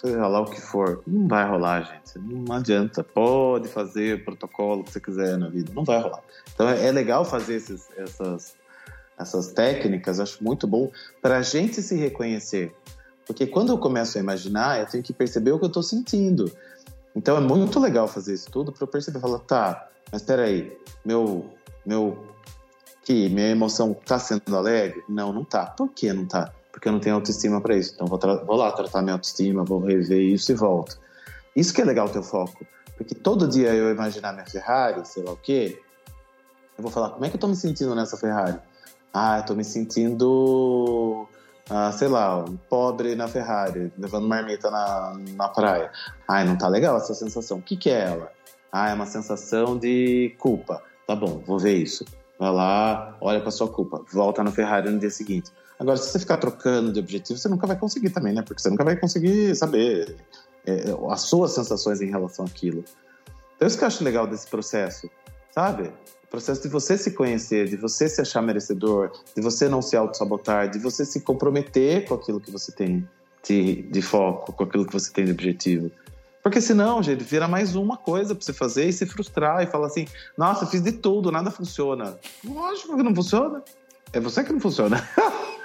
seja 0.00 0.26
lá 0.26 0.40
o 0.40 0.46
que 0.46 0.60
for, 0.60 1.02
não 1.06 1.28
vai 1.28 1.48
rolar, 1.48 1.82
gente. 1.82 2.18
Não 2.18 2.54
adianta. 2.54 3.04
Pode 3.04 3.68
fazer 3.68 4.24
protocolo 4.24 4.84
que 4.84 4.92
você 4.92 5.00
quiser 5.00 5.36
na 5.36 5.48
vida, 5.48 5.72
não 5.74 5.84
vai 5.84 6.00
rolar. 6.00 6.22
Então 6.54 6.68
é, 6.68 6.86
é 6.86 6.92
legal 6.92 7.24
fazer 7.24 7.56
esses, 7.56 7.88
essas, 7.96 8.56
essas 9.18 9.48
técnicas, 9.48 10.18
acho 10.18 10.42
muito 10.42 10.66
bom 10.66 10.90
para 11.20 11.38
a 11.38 11.42
gente 11.42 11.82
se 11.82 11.96
reconhecer. 11.96 12.74
Porque 13.26 13.46
quando 13.46 13.70
eu 13.70 13.78
começo 13.78 14.18
a 14.18 14.20
imaginar, 14.20 14.80
eu 14.80 14.86
tenho 14.86 15.04
que 15.04 15.12
perceber 15.12 15.52
o 15.52 15.58
que 15.58 15.64
eu 15.64 15.68
estou 15.68 15.82
sentindo. 15.82 16.50
Então 17.14 17.36
é 17.36 17.40
muito 17.40 17.78
legal 17.78 18.08
fazer 18.08 18.34
isso 18.34 18.50
tudo 18.50 18.72
para 18.72 18.82
eu 18.82 18.88
perceber, 18.88 19.20
falar, 19.20 19.40
tá, 19.40 19.88
mas 20.10 20.22
espera 20.22 20.44
aí, 20.44 20.76
meu, 21.04 21.48
meu, 21.84 22.26
que 23.04 23.28
minha 23.28 23.48
emoção 23.48 23.92
está 23.92 24.18
sendo 24.18 24.56
alegre? 24.56 25.02
Não, 25.08 25.32
não 25.32 25.44
tá. 25.44 25.66
Por 25.66 25.88
que 25.88 26.12
não 26.12 26.26
tá? 26.26 26.52
Porque 26.72 26.88
eu 26.88 26.92
não 26.92 27.00
tenho 27.00 27.16
autoestima 27.16 27.60
para 27.60 27.76
isso. 27.76 27.94
Então 27.94 28.06
vou, 28.06 28.18
vou 28.18 28.56
lá 28.56 28.72
tratar 28.72 29.02
minha 29.02 29.14
autoestima, 29.14 29.64
vou 29.64 29.80
rever 29.80 30.20
isso 30.20 30.52
e 30.52 30.54
volto. 30.54 30.98
Isso 31.54 31.74
que 31.74 31.82
é 31.82 31.84
legal 31.84 32.06
o 32.06 32.10
teu 32.10 32.22
foco. 32.22 32.64
Porque 32.96 33.14
todo 33.14 33.48
dia 33.48 33.74
eu 33.74 33.90
imaginar 33.90 34.32
minha 34.32 34.46
Ferrari, 34.46 35.06
sei 35.06 35.22
lá 35.22 35.32
o 35.32 35.36
quê, 35.36 35.80
eu 36.76 36.82
vou 36.82 36.90
falar, 36.90 37.10
como 37.10 37.24
é 37.24 37.28
que 37.28 37.36
eu 37.36 37.40
tô 37.40 37.48
me 37.48 37.56
sentindo 37.56 37.94
nessa 37.94 38.16
Ferrari? 38.16 38.58
Ah, 39.12 39.38
eu 39.38 39.44
tô 39.44 39.54
me 39.54 39.64
sentindo 39.64 41.26
ah, 41.70 41.92
sei 41.92 42.08
lá, 42.08 42.44
pobre 42.68 43.14
na 43.14 43.28
Ferrari, 43.28 43.92
levando 43.96 44.26
marmita 44.26 44.68
na, 44.72 45.16
na 45.36 45.48
praia. 45.48 45.92
Ai, 46.26 46.44
não 46.44 46.58
tá 46.58 46.66
legal 46.66 46.96
essa 46.96 47.14
sensação. 47.14 47.58
O 47.58 47.62
que, 47.62 47.76
que 47.76 47.88
é 47.88 48.06
ela? 48.06 48.32
Ah, 48.72 48.90
é 48.90 48.94
uma 48.94 49.06
sensação 49.06 49.78
de 49.78 50.34
culpa. 50.36 50.82
Tá 51.06 51.14
bom, 51.14 51.40
vou 51.46 51.60
ver 51.60 51.76
isso. 51.76 52.04
Vai 52.40 52.50
lá, 52.50 53.16
olha 53.20 53.40
pra 53.40 53.52
sua 53.52 53.68
culpa. 53.68 54.04
Volta 54.12 54.42
na 54.42 54.50
Ferrari 54.50 54.90
no 54.90 54.98
dia 54.98 55.10
seguinte. 55.10 55.52
Agora, 55.80 55.96
se 55.96 56.10
você 56.10 56.18
ficar 56.18 56.36
trocando 56.36 56.92
de 56.92 57.00
objetivo, 57.00 57.38
você 57.38 57.48
nunca 57.48 57.66
vai 57.66 57.76
conseguir 57.76 58.10
também, 58.10 58.34
né? 58.34 58.42
Porque 58.42 58.60
você 58.60 58.68
nunca 58.68 58.84
vai 58.84 58.96
conseguir 58.96 59.56
saber 59.56 60.14
é, 60.66 60.84
as 61.08 61.22
suas 61.22 61.52
sensações 61.52 62.02
em 62.02 62.10
relação 62.10 62.44
àquilo. 62.44 62.84
Então, 63.56 63.66
isso 63.66 63.78
que 63.78 63.84
eu 63.84 63.88
acho 63.88 64.04
legal 64.04 64.26
desse 64.26 64.46
processo, 64.46 65.10
sabe? 65.50 65.90
processo 66.30 66.62
de 66.62 66.68
você 66.68 66.96
se 66.96 67.10
conhecer, 67.10 67.68
de 67.68 67.76
você 67.76 68.08
se 68.08 68.20
achar 68.20 68.40
merecedor, 68.40 69.10
de 69.34 69.42
você 69.42 69.68
não 69.68 69.82
se 69.82 69.96
auto-sabotar, 69.96 70.70
de 70.70 70.78
você 70.78 71.04
se 71.04 71.20
comprometer 71.20 72.06
com 72.06 72.14
aquilo 72.14 72.40
que 72.40 72.52
você 72.52 72.70
tem 72.70 73.06
de, 73.46 73.82
de 73.82 74.00
foco, 74.00 74.52
com 74.52 74.62
aquilo 74.62 74.86
que 74.86 74.92
você 74.92 75.12
tem 75.12 75.24
de 75.24 75.32
objetivo. 75.32 75.90
Porque 76.42 76.60
senão, 76.60 77.02
gente, 77.02 77.24
vira 77.24 77.48
mais 77.48 77.74
uma 77.74 77.96
coisa 77.96 78.34
pra 78.34 78.44
você 78.44 78.52
fazer 78.52 78.86
e 78.86 78.92
se 78.92 79.04
frustrar 79.04 79.62
e 79.62 79.66
falar 79.66 79.88
assim: 79.88 80.06
nossa, 80.38 80.66
fiz 80.66 80.80
de 80.80 80.92
tudo, 80.92 81.32
nada 81.32 81.50
funciona. 81.50 82.16
Lógico 82.44 82.96
que 82.96 83.02
não 83.02 83.14
funciona. 83.14 83.62
É 84.12 84.20
você 84.20 84.44
que 84.44 84.52
não 84.52 84.60
funciona. 84.60 85.06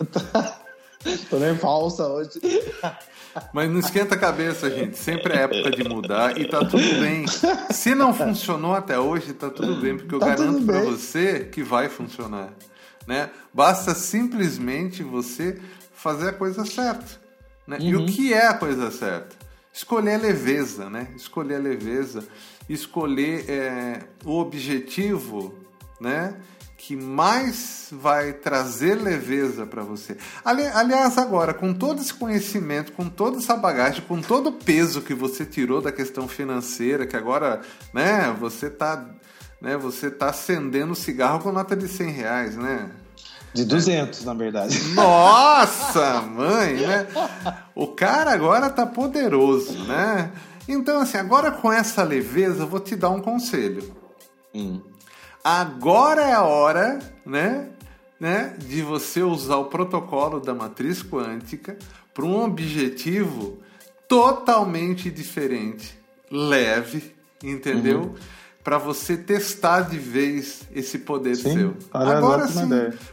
Tô 1.28 1.38
nem 1.38 1.56
falsa 1.56 2.06
hoje. 2.06 2.40
Mas 3.52 3.70
não 3.70 3.78
esquenta 3.78 4.14
a 4.14 4.18
cabeça, 4.18 4.70
gente. 4.70 4.96
Sempre 4.96 5.34
é 5.34 5.42
época 5.42 5.70
de 5.70 5.84
mudar 5.84 6.38
e 6.38 6.48
tá 6.48 6.60
tudo 6.60 7.00
bem. 7.00 7.26
Se 7.70 7.94
não 7.94 8.14
funcionou 8.14 8.74
até 8.74 8.98
hoje, 8.98 9.32
tá 9.32 9.50
tudo 9.50 9.76
bem, 9.76 9.96
porque 9.96 10.14
eu 10.14 10.18
tá 10.18 10.28
garanto 10.28 10.64
para 10.64 10.80
você 10.80 11.40
que 11.44 11.62
vai 11.62 11.88
funcionar. 11.88 12.52
Né? 13.06 13.30
Basta 13.52 13.94
simplesmente 13.94 15.02
você 15.02 15.60
fazer 15.92 16.30
a 16.30 16.32
coisa 16.32 16.64
certa. 16.64 17.20
Né? 17.66 17.78
Uhum. 17.78 17.84
E 17.84 17.96
o 17.96 18.00
uhum. 18.00 18.06
que 18.06 18.32
é 18.32 18.46
a 18.46 18.54
coisa 18.54 18.90
certa? 18.90 19.36
Escolher 19.72 20.14
a 20.14 20.18
leveza, 20.18 20.88
né? 20.88 21.08
Escolher 21.16 21.56
a 21.56 21.58
leveza, 21.58 22.24
escolher 22.68 23.50
é, 23.50 23.98
o 24.24 24.38
objetivo, 24.38 25.52
né? 26.00 26.36
Que 26.86 26.94
mais 26.94 27.88
vai 27.90 28.34
trazer 28.34 28.96
leveza 28.96 29.64
para 29.64 29.82
você. 29.82 30.18
Ali, 30.44 30.66
aliás, 30.66 31.16
agora, 31.16 31.54
com 31.54 31.72
todo 31.72 32.02
esse 32.02 32.12
conhecimento, 32.12 32.92
com 32.92 33.08
toda 33.08 33.38
essa 33.38 33.56
bagagem, 33.56 34.02
com 34.02 34.20
todo 34.20 34.48
o 34.48 34.52
peso 34.52 35.00
que 35.00 35.14
você 35.14 35.46
tirou 35.46 35.80
da 35.80 35.90
questão 35.90 36.28
financeira, 36.28 37.06
que 37.06 37.16
agora, 37.16 37.62
né, 37.90 38.36
você 38.38 38.68
tá, 38.68 39.02
né, 39.62 39.78
você 39.78 40.10
tá 40.10 40.28
acendendo 40.28 40.94
cigarro 40.94 41.40
com 41.40 41.50
nota 41.50 41.74
de 41.74 41.88
100 41.88 42.10
reais, 42.10 42.54
né? 42.54 42.90
De 43.54 43.64
200, 43.64 44.20
é. 44.20 44.26
na 44.26 44.34
verdade. 44.34 44.78
Nossa, 44.92 46.20
mãe, 46.20 46.74
né? 46.74 47.06
O 47.74 47.86
cara 47.86 48.30
agora 48.30 48.68
tá 48.68 48.84
poderoso, 48.84 49.72
né? 49.84 50.30
Então, 50.68 51.00
assim, 51.00 51.16
agora 51.16 51.50
com 51.50 51.72
essa 51.72 52.02
leveza, 52.02 52.64
eu 52.64 52.68
vou 52.68 52.80
te 52.80 52.94
dar 52.94 53.08
um 53.08 53.22
conselho. 53.22 53.90
Hum 54.54 54.93
agora 55.44 56.22
é 56.22 56.32
a 56.32 56.42
hora, 56.42 56.98
né, 57.26 57.68
né, 58.18 58.56
de 58.58 58.80
você 58.80 59.22
usar 59.22 59.56
o 59.56 59.66
protocolo 59.66 60.40
da 60.40 60.54
matriz 60.54 61.02
quântica 61.02 61.76
para 62.14 62.24
um 62.24 62.42
objetivo 62.42 63.58
totalmente 64.08 65.10
diferente, 65.10 65.98
leve, 66.30 67.14
entendeu? 67.42 68.00
Uhum. 68.00 68.14
Para 68.62 68.78
você 68.78 69.14
testar 69.14 69.82
de 69.82 69.98
vez 69.98 70.62
esse 70.74 71.00
poder 71.00 71.36
sim, 71.36 71.52
seu. 71.52 71.76
Agora 71.92 72.48
sim, 72.48 72.66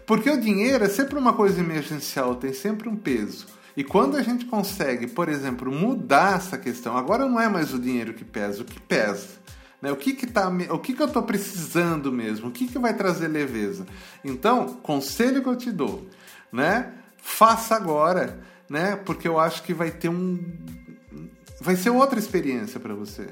porque 0.05 0.29
o 0.29 0.39
dinheiro 0.39 0.85
é 0.85 0.87
sempre 0.87 1.19
uma 1.19 1.33
coisa 1.33 1.59
emergencial, 1.59 2.35
tem 2.35 2.53
sempre 2.53 2.87
um 2.87 2.95
peso. 2.95 3.47
E 3.75 3.83
quando 3.83 4.15
a 4.15 4.21
gente 4.21 4.45
consegue, 4.45 5.07
por 5.07 5.27
exemplo, 5.27 5.69
mudar 5.69 6.37
essa 6.37 6.57
questão, 6.57 6.95
agora 6.95 7.25
não 7.25 7.39
é 7.39 7.49
mais 7.49 7.73
o 7.73 7.79
dinheiro 7.79 8.13
que 8.13 8.23
pesa, 8.23 8.61
o 8.61 8.65
que 8.65 8.79
pesa 8.79 9.41
né? 9.81 9.91
O, 9.91 9.95
que, 9.95 10.13
que, 10.13 10.27
tá, 10.27 10.47
o 10.69 10.79
que, 10.79 10.93
que 10.93 11.01
eu 11.01 11.07
estou 11.07 11.23
precisando 11.23 12.11
mesmo? 12.11 12.49
O 12.49 12.51
que, 12.51 12.67
que 12.67 12.77
vai 12.77 12.93
trazer 12.93 13.27
leveza? 13.27 13.85
Então, 14.23 14.67
conselho 14.75 15.41
que 15.41 15.49
eu 15.49 15.55
te 15.55 15.71
dou, 15.71 16.07
né? 16.51 16.93
Faça 17.17 17.75
agora, 17.75 18.39
né? 18.69 18.95
Porque 18.95 19.27
eu 19.27 19.39
acho 19.39 19.63
que 19.63 19.73
vai 19.73 19.89
ter 19.89 20.09
um. 20.09 20.39
Vai 21.59 21.75
ser 21.75 21.89
outra 21.89 22.19
experiência 22.19 22.79
para 22.79 22.93
você. 22.93 23.27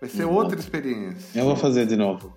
Vai 0.00 0.10
ser 0.10 0.24
outra 0.24 0.58
experiência. 0.58 1.38
Eu 1.38 1.44
vou 1.44 1.56
fazer 1.56 1.86
de 1.86 1.96
novo. 1.96 2.36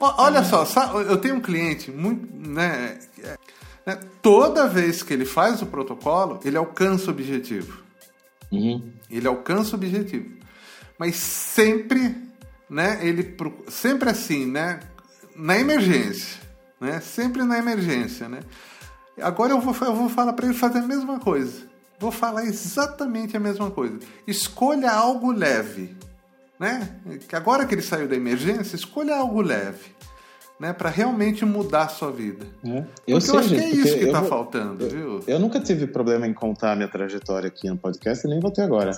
Olha 0.00 0.44
só, 0.44 0.64
eu 1.00 1.16
tenho 1.16 1.36
um 1.36 1.40
cliente 1.40 1.90
muito, 1.90 2.28
né, 2.32 3.00
né, 3.84 3.98
Toda 4.22 4.68
vez 4.68 5.02
que 5.02 5.12
ele 5.12 5.24
faz 5.24 5.60
o 5.60 5.66
protocolo, 5.66 6.38
ele 6.44 6.56
alcança 6.56 7.06
o 7.06 7.10
objetivo. 7.10 7.82
Uhum. 8.52 8.92
Ele 9.10 9.26
alcança 9.26 9.72
o 9.72 9.74
objetivo. 9.74 10.36
Mas 10.96 11.16
sempre 11.16 12.27
né? 12.68 12.98
Ele 13.02 13.36
sempre 13.68 14.10
assim, 14.10 14.46
né? 14.46 14.80
Na 15.36 15.58
emergência, 15.58 16.40
né? 16.80 17.00
Sempre 17.00 17.42
na 17.42 17.58
emergência, 17.58 18.28
né? 18.28 18.40
Agora 19.20 19.52
eu 19.52 19.60
vou, 19.60 19.74
eu 19.86 19.94
vou 19.94 20.08
falar 20.08 20.32
para 20.32 20.46
ele 20.46 20.54
fazer 20.54 20.78
a 20.78 20.86
mesma 20.86 21.18
coisa. 21.18 21.66
Vou 21.98 22.12
falar 22.12 22.44
exatamente 22.44 23.36
a 23.36 23.40
mesma 23.40 23.70
coisa. 23.70 23.98
Escolha 24.26 24.90
algo 24.90 25.32
leve, 25.32 25.96
né? 26.58 26.96
Agora 27.32 27.66
que 27.66 27.74
ele 27.74 27.82
saiu 27.82 28.06
da 28.06 28.14
emergência, 28.14 28.76
escolha 28.76 29.16
algo 29.16 29.40
leve, 29.40 29.92
né? 30.60 30.72
Para 30.72 30.90
realmente 30.90 31.44
mudar 31.44 31.84
a 31.84 31.88
sua 31.88 32.12
vida. 32.12 32.46
É. 32.64 32.84
Eu, 33.06 33.20
sei, 33.20 33.34
eu 33.34 33.38
acho 33.40 33.48
gente, 33.48 33.60
que 33.60 33.64
é 33.64 33.70
isso 33.70 33.98
que 33.98 34.04
está 34.04 34.22
faltando, 34.22 34.84
eu, 34.84 34.90
viu? 34.90 35.24
Eu 35.26 35.40
nunca 35.40 35.58
tive 35.58 35.88
problema 35.88 36.26
em 36.26 36.32
contar 36.32 36.72
a 36.72 36.76
minha 36.76 36.88
trajetória 36.88 37.48
aqui 37.48 37.68
no 37.68 37.76
podcast 37.76 38.24
e 38.24 38.30
nem 38.30 38.38
vou 38.38 38.52
ter 38.52 38.62
agora. 38.62 38.92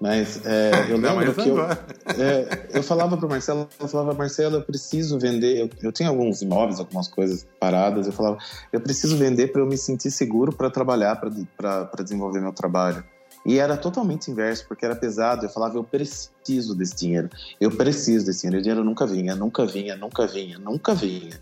Mas 0.00 0.46
é, 0.46 0.90
eu 0.90 0.96
lembro 0.96 1.34
que 1.34 1.48
eu, 1.48 1.60
é, 1.60 2.68
eu 2.72 2.82
falava 2.84 3.16
para 3.16 3.28
Marcelo, 3.28 3.68
eu 3.80 3.88
falava, 3.88 4.14
Marcelo, 4.14 4.56
eu 4.56 4.62
preciso 4.62 5.18
vender. 5.18 5.58
Eu, 5.58 5.70
eu 5.82 5.92
tinha 5.92 6.08
alguns 6.08 6.40
imóveis, 6.40 6.78
algumas 6.78 7.08
coisas 7.08 7.46
paradas. 7.58 8.06
Eu 8.06 8.12
falava, 8.12 8.38
eu 8.72 8.80
preciso 8.80 9.16
vender 9.16 9.48
para 9.48 9.60
eu 9.60 9.66
me 9.66 9.76
sentir 9.76 10.10
seguro 10.12 10.52
para 10.52 10.70
trabalhar, 10.70 11.20
para 11.56 12.02
desenvolver 12.02 12.40
meu 12.40 12.52
trabalho. 12.52 13.02
E 13.44 13.58
era 13.58 13.76
totalmente 13.76 14.30
inverso, 14.30 14.66
porque 14.68 14.84
era 14.84 14.94
pesado. 14.94 15.46
Eu 15.46 15.50
falava, 15.50 15.76
eu 15.76 15.84
preciso 15.84 16.76
desse 16.76 16.94
dinheiro, 16.94 17.28
eu 17.60 17.70
preciso 17.70 18.24
desse 18.24 18.42
dinheiro. 18.42 18.58
E 18.58 18.60
o 18.60 18.62
dinheiro 18.62 18.84
nunca 18.84 19.04
vinha, 19.04 19.34
nunca 19.34 19.66
vinha, 19.66 19.96
nunca 19.96 20.26
vinha, 20.26 20.58
nunca 20.58 20.94
vinha. 20.94 21.40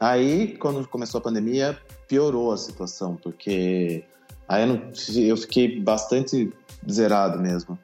Aí, 0.00 0.56
quando 0.58 0.86
começou 0.88 1.18
a 1.18 1.22
pandemia, 1.22 1.76
piorou 2.08 2.52
a 2.52 2.56
situação, 2.56 3.16
porque 3.22 4.04
aí 4.48 4.62
eu, 4.62 4.66
não, 4.68 4.92
eu 5.16 5.36
fiquei 5.36 5.80
bastante 5.80 6.52
zerado 6.90 7.38
mesmo. 7.38 7.78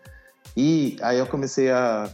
E 0.57 0.97
aí 1.01 1.19
eu 1.19 1.27
comecei 1.27 1.71
a, 1.71 2.13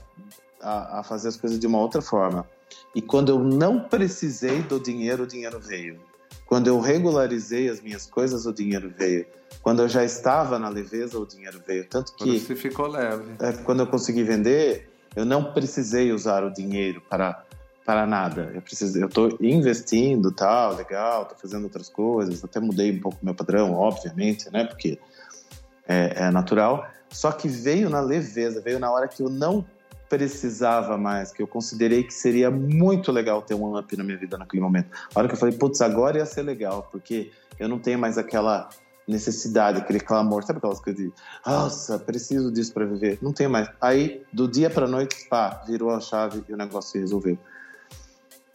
a, 0.60 1.00
a, 1.00 1.02
fazer 1.02 1.28
as 1.28 1.36
coisas 1.36 1.58
de 1.58 1.66
uma 1.66 1.78
outra 1.78 2.00
forma. 2.00 2.46
E 2.94 3.02
quando 3.02 3.30
eu 3.30 3.38
não 3.38 3.80
precisei 3.80 4.62
do 4.62 4.80
dinheiro, 4.80 5.24
o 5.24 5.26
dinheiro 5.26 5.58
veio. 5.58 6.00
Quando 6.46 6.68
eu 6.68 6.80
regularizei 6.80 7.68
as 7.68 7.80
minhas 7.80 8.06
coisas, 8.06 8.46
o 8.46 8.52
dinheiro 8.52 8.92
veio. 8.96 9.26
Quando 9.60 9.82
eu 9.82 9.88
já 9.88 10.04
estava 10.04 10.58
na 10.58 10.68
leveza, 10.68 11.18
o 11.18 11.26
dinheiro 11.26 11.60
veio. 11.66 11.84
Tanto 11.86 12.14
que. 12.14 12.38
Você 12.38 12.56
ficou 12.56 12.86
leve. 12.86 13.34
É, 13.40 13.52
quando 13.52 13.80
eu 13.80 13.86
consegui 13.86 14.22
vender, 14.22 14.88
eu 15.14 15.24
não 15.24 15.52
precisei 15.52 16.12
usar 16.12 16.44
o 16.44 16.50
dinheiro 16.50 17.02
para 17.08 17.44
para 17.88 18.06
nada. 18.06 18.50
Eu 18.54 18.60
preciso, 18.60 18.98
eu 18.98 19.06
estou 19.06 19.38
investindo, 19.40 20.30
tal, 20.30 20.76
legal, 20.76 21.22
estou 21.22 21.38
fazendo 21.38 21.64
outras 21.64 21.88
coisas, 21.88 22.44
até 22.44 22.60
mudei 22.60 22.92
um 22.92 23.00
pouco 23.00 23.16
meu 23.22 23.34
padrão, 23.34 23.72
obviamente, 23.72 24.52
né? 24.52 24.64
Porque 24.64 24.98
é, 25.88 26.26
é 26.26 26.30
natural. 26.30 26.86
Só 27.08 27.32
que 27.32 27.48
veio 27.48 27.88
na 27.88 28.02
leveza, 28.02 28.60
veio 28.60 28.78
na 28.78 28.92
hora 28.92 29.08
que 29.08 29.22
eu 29.22 29.30
não 29.30 29.64
precisava 30.06 30.98
mais, 30.98 31.32
que 31.32 31.40
eu 31.40 31.46
considerei 31.46 32.02
que 32.02 32.12
seria 32.12 32.50
muito 32.50 33.10
legal 33.10 33.40
ter 33.40 33.54
um 33.54 33.78
up 33.78 33.96
na 33.96 34.04
minha 34.04 34.18
vida 34.18 34.36
naquele 34.36 34.62
momento. 34.62 34.90
A 35.14 35.18
hora 35.18 35.26
que 35.26 35.32
eu 35.32 35.38
falei, 35.38 35.56
putz, 35.56 35.80
agora 35.80 36.18
ia 36.18 36.26
ser 36.26 36.42
legal, 36.42 36.86
porque 36.92 37.30
eu 37.58 37.70
não 37.70 37.78
tenho 37.78 37.98
mais 37.98 38.18
aquela 38.18 38.68
necessidade, 39.06 39.78
aquele 39.78 40.00
clamor, 40.00 40.44
sabe 40.44 40.58
aquelas 40.58 40.78
coisas 40.78 41.02
de, 41.02 41.10
nossa, 41.46 41.98
preciso 41.98 42.52
disso 42.52 42.70
para 42.74 42.84
viver? 42.84 43.18
Não 43.22 43.32
tenho 43.32 43.48
mais. 43.48 43.66
Aí, 43.80 44.22
do 44.30 44.46
dia 44.46 44.68
para 44.68 44.86
noite, 44.86 45.26
pá, 45.30 45.62
virou 45.66 45.88
a 45.88 46.00
chave 46.00 46.44
e 46.46 46.52
o 46.52 46.56
negócio 46.58 46.90
se 46.90 46.98
resolveu. 46.98 47.38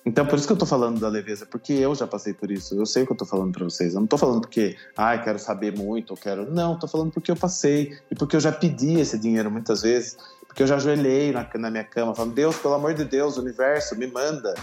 Então, 0.06 0.26
por 0.26 0.38
isso 0.38 0.46
que 0.46 0.52
eu 0.52 0.58
tô 0.58 0.66
falando 0.66 1.00
da 1.00 1.08
leveza, 1.08 1.46
porque 1.46 1.72
eu 1.72 1.96
já 1.96 2.06
passei 2.06 2.34
por 2.34 2.52
isso. 2.52 2.76
Eu 2.76 2.86
sei 2.86 3.04
o 3.04 3.06
que 3.06 3.14
eu 3.14 3.18
tô 3.18 3.26
falando 3.26 3.54
para 3.54 3.64
vocês. 3.64 3.94
Eu 3.94 4.02
não 4.02 4.08
tô 4.08 4.18
falando 4.18 4.42
porque, 4.42 4.76
ai, 4.98 5.16
ah, 5.16 5.20
quero 5.20 5.40
saber 5.40 5.76
muito, 5.78 6.12
ou 6.12 6.18
quero. 6.18 6.52
Não, 6.52 6.78
tô 6.78 6.88
falando 6.88 7.12
porque 7.12 7.32
eu 7.32 7.36
passei 7.38 7.98
e 8.12 8.16
porque 8.16 8.36
eu 8.36 8.40
já 8.42 8.52
pedi 8.52 9.00
esse 9.00 9.18
dinheiro 9.18 9.50
muitas 9.50 9.82
vezes, 9.82 10.18
porque 10.46 10.62
eu 10.62 10.68
já 10.68 10.76
ajoelhei 10.76 11.32
na, 11.32 11.48
na 11.56 11.72
minha 11.72 11.86
cama, 11.86 12.14
falando, 12.14 12.34
Deus, 12.34 12.58
pelo 12.58 12.74
amor 12.74 12.94
de 12.94 13.06
Deus, 13.06 13.38
universo, 13.38 13.96
me 13.96 14.08
manda. 14.08 14.54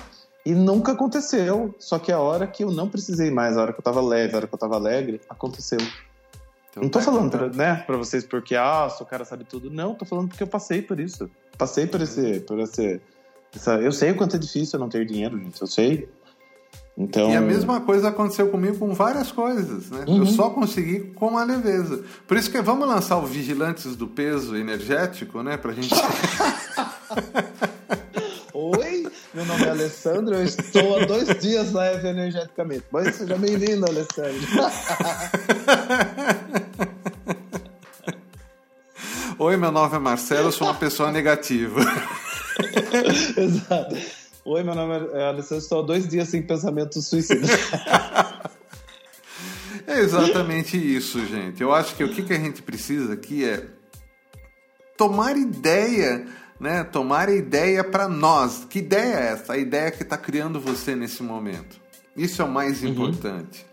E 0.44 0.54
nunca 0.54 0.92
aconteceu. 0.92 1.74
Só 1.78 1.98
que 1.98 2.12
a 2.12 2.18
hora 2.18 2.46
que 2.46 2.62
eu 2.62 2.70
não 2.70 2.88
precisei 2.88 3.30
mais, 3.30 3.56
a 3.56 3.62
hora 3.62 3.72
que 3.72 3.80
eu 3.80 3.84
tava 3.84 4.02
leve, 4.02 4.34
a 4.34 4.36
hora 4.36 4.46
que 4.46 4.54
eu 4.54 4.58
tava 4.58 4.74
alegre, 4.74 5.22
aconteceu. 5.28 5.78
Então, 6.70 6.82
não 6.82 6.90
tô 6.90 6.98
tá 6.98 7.04
falando 7.04 7.30
pra, 7.30 7.48
né, 7.48 7.82
pra 7.86 7.96
vocês 7.96 8.24
porque, 8.24 8.54
ah, 8.54 8.88
o 9.00 9.04
cara 9.06 9.24
sabe 9.24 9.44
tudo. 9.44 9.70
Não, 9.70 9.94
tô 9.94 10.04
falando 10.04 10.28
porque 10.28 10.42
eu 10.42 10.46
passei 10.46 10.82
por 10.82 11.00
isso. 11.00 11.30
Passei 11.56 11.86
por 11.86 12.00
esse, 12.00 12.40
por 12.40 12.58
esse 12.60 13.00
eu 13.82 13.92
sei 13.92 14.12
o 14.12 14.16
quanto 14.16 14.36
é 14.36 14.38
difícil 14.38 14.78
não 14.78 14.88
ter 14.88 15.04
dinheiro, 15.04 15.38
gente. 15.38 15.60
Eu 15.60 15.66
sei. 15.66 16.08
Então... 16.96 17.30
E 17.30 17.36
a 17.36 17.40
mesma 17.40 17.80
coisa 17.80 18.08
aconteceu 18.08 18.48
comigo 18.48 18.76
com 18.76 18.92
várias 18.92 19.32
coisas, 19.32 19.90
né? 19.90 20.04
Uhum. 20.06 20.18
Eu 20.18 20.26
só 20.26 20.50
consegui 20.50 21.00
com 21.14 21.38
a 21.38 21.44
leveza. 21.44 22.04
Por 22.26 22.36
isso 22.36 22.50
que 22.50 22.60
vamos 22.60 22.86
lançar 22.86 23.16
o 23.16 23.26
Vigilantes 23.26 23.96
do 23.96 24.06
Peso 24.06 24.54
Energético, 24.54 25.42
né? 25.42 25.56
Pra 25.56 25.72
gente. 25.72 25.94
Oi, 28.52 29.06
meu 29.32 29.46
nome 29.46 29.64
é 29.64 29.70
Alessandro, 29.70 30.34
eu 30.34 30.44
estou 30.44 30.98
há 30.98 31.06
dois 31.06 31.28
dias 31.40 31.72
na 31.72 31.86
Eve 31.86 32.08
Energeticamente. 32.08 32.84
Mas 32.90 33.16
seja 33.16 33.36
bem-vindo, 33.36 33.86
Alessandro. 33.86 34.40
Oi, 39.38 39.56
meu 39.56 39.72
nome 39.72 39.96
é 39.96 39.98
Marcelo, 39.98 40.48
eu 40.48 40.52
sou 40.52 40.66
uma 40.66 40.74
pessoa 40.74 41.10
negativa. 41.10 41.80
Exato. 43.36 43.96
Oi, 44.44 44.62
meu 44.62 44.74
nome 44.74 45.08
é 45.12 45.24
Alessandro, 45.26 45.62
estou 45.62 45.80
há 45.80 45.86
dois 45.86 46.08
dias 46.08 46.28
sem 46.28 46.42
pensamento 46.42 47.00
suicida. 47.00 47.46
é 49.86 50.00
exatamente 50.00 50.76
isso, 50.76 51.24
gente. 51.26 51.62
Eu 51.62 51.74
acho 51.74 51.94
que 51.94 52.04
o 52.04 52.12
que 52.12 52.32
a 52.32 52.38
gente 52.38 52.62
precisa 52.62 53.12
aqui 53.12 53.44
é 53.44 53.66
tomar 54.96 55.36
ideia, 55.36 56.26
né? 56.58 56.84
Tomar 56.84 57.28
ideia 57.28 57.84
para 57.84 58.08
nós. 58.08 58.66
Que 58.68 58.78
ideia 58.78 59.14
é 59.14 59.32
essa? 59.32 59.52
A 59.52 59.58
ideia 59.58 59.90
que 59.90 60.02
está 60.02 60.16
criando 60.16 60.60
você 60.60 60.94
nesse 60.94 61.22
momento. 61.22 61.80
Isso 62.16 62.42
é 62.42 62.44
o 62.44 62.50
mais 62.50 62.82
uhum. 62.82 62.88
importante, 62.88 63.64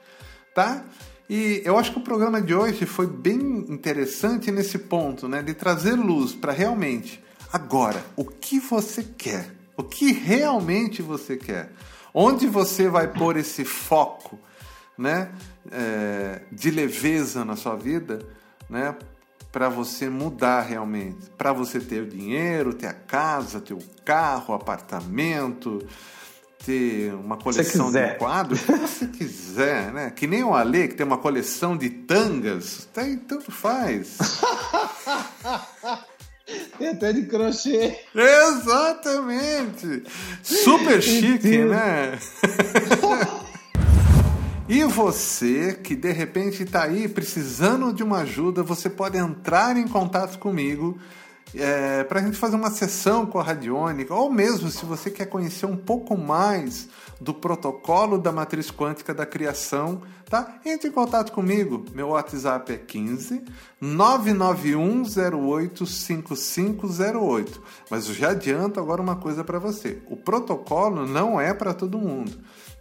tá? 0.53 0.85
E 1.29 1.61
eu 1.65 1.77
acho 1.77 1.91
que 1.91 1.99
o 1.99 2.03
programa 2.03 2.41
de 2.41 2.53
hoje 2.53 2.85
foi 2.85 3.07
bem 3.07 3.65
interessante 3.69 4.51
nesse 4.51 4.77
ponto, 4.77 5.27
né? 5.27 5.41
De 5.41 5.53
trazer 5.53 5.95
luz 5.95 6.33
para 6.33 6.53
realmente 6.53 7.21
Agora, 7.51 8.03
o 8.15 8.25
que 8.25 8.59
você 8.59 9.03
quer? 9.03 9.49
O 9.75 9.83
que 9.83 10.11
realmente 10.11 11.01
você 11.01 11.37
quer? 11.37 11.71
Onde 12.13 12.47
você 12.47 12.89
vai 12.89 13.07
pôr 13.07 13.37
esse 13.37 13.63
foco, 13.63 14.39
né, 14.97 15.31
é, 15.71 16.41
de 16.51 16.71
leveza 16.71 17.45
na 17.45 17.55
sua 17.55 17.75
vida, 17.75 18.19
né, 18.69 18.95
para 19.51 19.69
você 19.69 20.09
mudar 20.09 20.61
realmente, 20.61 21.29
para 21.37 21.53
você 21.53 21.79
ter 21.79 22.01
o 22.01 22.07
dinheiro, 22.07 22.73
ter 22.73 22.87
a 22.87 22.93
casa, 22.93 23.61
ter 23.61 23.73
o 23.73 23.83
carro, 24.03 24.53
o 24.53 24.53
apartamento, 24.53 25.85
ter 26.65 27.13
uma 27.13 27.37
coleção 27.37 27.91
de 27.91 28.15
quadros, 28.15 28.61
o 28.61 28.65
que 28.65 28.77
você 28.77 29.07
quiser, 29.07 29.91
né? 29.93 30.09
Que 30.09 30.27
nem 30.27 30.43
o 30.43 30.53
Ale, 30.53 30.89
que 30.89 30.95
tem 30.95 31.05
uma 31.05 31.17
coleção 31.17 31.77
de 31.77 31.89
tangas, 31.89 32.87
tem, 32.93 33.17
tanto 33.17 33.51
faz. 33.51 34.17
Tem 36.77 36.89
até 36.89 37.11
de 37.13 37.25
crochê. 37.25 37.97
Exatamente! 38.13 40.03
Super 40.43 41.01
chique, 41.01 41.57
né? 41.65 42.19
E 44.69 44.83
você 44.83 45.79
que 45.81 45.95
de 45.95 46.11
repente 46.11 46.63
está 46.63 46.83
aí 46.83 47.07
precisando 47.07 47.93
de 47.93 48.03
uma 48.03 48.19
ajuda, 48.19 48.61
você 48.61 48.89
pode 48.89 49.17
entrar 49.17 49.77
em 49.77 49.87
contato 49.87 50.37
comigo 50.37 50.99
é, 51.55 52.03
para 52.03 52.19
a 52.19 52.23
gente 52.23 52.37
fazer 52.37 52.55
uma 52.55 52.69
sessão 52.69 53.25
com 53.25 53.39
a 53.39 53.43
Radiônica, 53.43 54.13
ou 54.13 54.31
mesmo 54.31 54.69
se 54.69 54.85
você 54.85 55.09
quer 55.09 55.27
conhecer 55.27 55.65
um 55.65 55.77
pouco 55.77 56.17
mais 56.17 56.89
do 57.19 57.33
protocolo 57.33 58.17
da 58.17 58.31
matriz 58.31 58.69
quântica 58.69 59.13
da 59.13 59.25
criação, 59.25 60.01
tá? 60.29 60.59
Entre 60.65 60.89
em 60.89 60.91
contato 60.91 61.31
comigo. 61.31 61.85
Meu 61.93 62.09
WhatsApp 62.09 62.73
é 62.73 62.77
15 62.77 63.43
99108 63.81 65.85
5508. 65.85 67.61
Mas 67.89 68.07
eu 68.07 68.13
já 68.13 68.31
adianto 68.31 68.79
agora 68.79 69.01
uma 69.01 69.15
coisa 69.15 69.43
para 69.43 69.59
você. 69.59 70.01
O 70.07 70.15
protocolo 70.15 71.07
não 71.07 71.41
é 71.41 71.53
para 71.53 71.73
todo 71.73 71.97
mundo. 71.97 72.37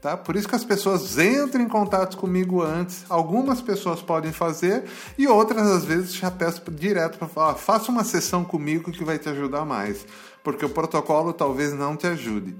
Tá? 0.06 0.16
Por 0.16 0.36
isso 0.36 0.46
que 0.46 0.54
as 0.54 0.62
pessoas 0.62 1.18
entram 1.18 1.64
em 1.64 1.68
contato 1.68 2.16
comigo 2.16 2.62
antes. 2.62 3.04
Algumas 3.08 3.60
pessoas 3.60 4.00
podem 4.00 4.30
fazer 4.30 4.84
e 5.18 5.26
outras 5.26 5.66
às 5.66 5.84
vezes 5.84 6.14
já 6.14 6.30
peço 6.30 6.62
direto 6.70 7.18
para 7.18 7.26
falar: 7.26 7.54
faça 7.56 7.90
uma 7.90 8.04
sessão 8.04 8.44
comigo 8.44 8.92
que 8.92 9.02
vai 9.02 9.18
te 9.18 9.28
ajudar 9.28 9.64
mais, 9.64 10.06
porque 10.44 10.64
o 10.64 10.68
protocolo 10.68 11.32
talvez 11.32 11.72
não 11.74 11.96
te 11.96 12.06
ajude. 12.06 12.54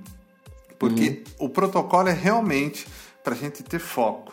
Porque 0.76 1.22
uhum. 1.38 1.46
o 1.46 1.48
protocolo 1.48 2.08
é 2.08 2.12
realmente 2.12 2.84
para 3.22 3.34
a 3.34 3.36
gente 3.36 3.62
ter 3.62 3.78
foco, 3.78 4.32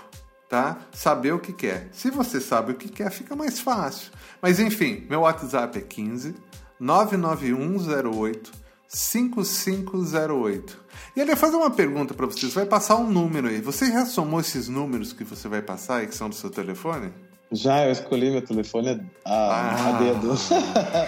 tá? 0.50 0.80
Saber 0.92 1.34
o 1.36 1.40
que 1.40 1.54
quer. 1.54 1.90
Se 1.92 2.10
você 2.10 2.42
sabe 2.42 2.72
o 2.72 2.76
que 2.76 2.90
quer, 2.90 3.12
fica 3.12 3.36
mais 3.36 3.60
fácil. 3.60 4.12
Mas 4.42 4.60
enfim, 4.60 5.06
meu 5.08 5.20
WhatsApp 5.20 5.78
é 5.78 5.82
15 5.82 6.34
99108 6.80 8.63
5508. 8.94 10.84
E 11.16 11.20
ele 11.20 11.36
fazer 11.36 11.56
uma 11.56 11.72
pergunta 11.72 12.14
para 12.14 12.28
vocês. 12.28 12.54
Vai 12.54 12.66
passar 12.66 12.96
um 12.96 13.10
número 13.10 13.48
aí. 13.48 13.60
Você 13.60 13.92
já 13.92 14.06
somou 14.06 14.40
esses 14.40 14.70
números 14.70 15.12
que 15.12 15.24
você 15.24 15.48
vai 15.48 15.62
passar 15.62 16.04
e 16.04 16.08
que 16.08 16.16
são 16.16 16.30
do 16.30 16.36
seu 16.36 16.50
telefone? 16.50 17.12
Já, 17.52 17.86
eu 17.86 17.92
escolhi 17.92 18.30
meu 18.32 18.44
telefone 18.44 19.02
a, 19.26 19.34
ah. 19.34 19.90
a 19.90 19.92
dedo. 20.00 20.34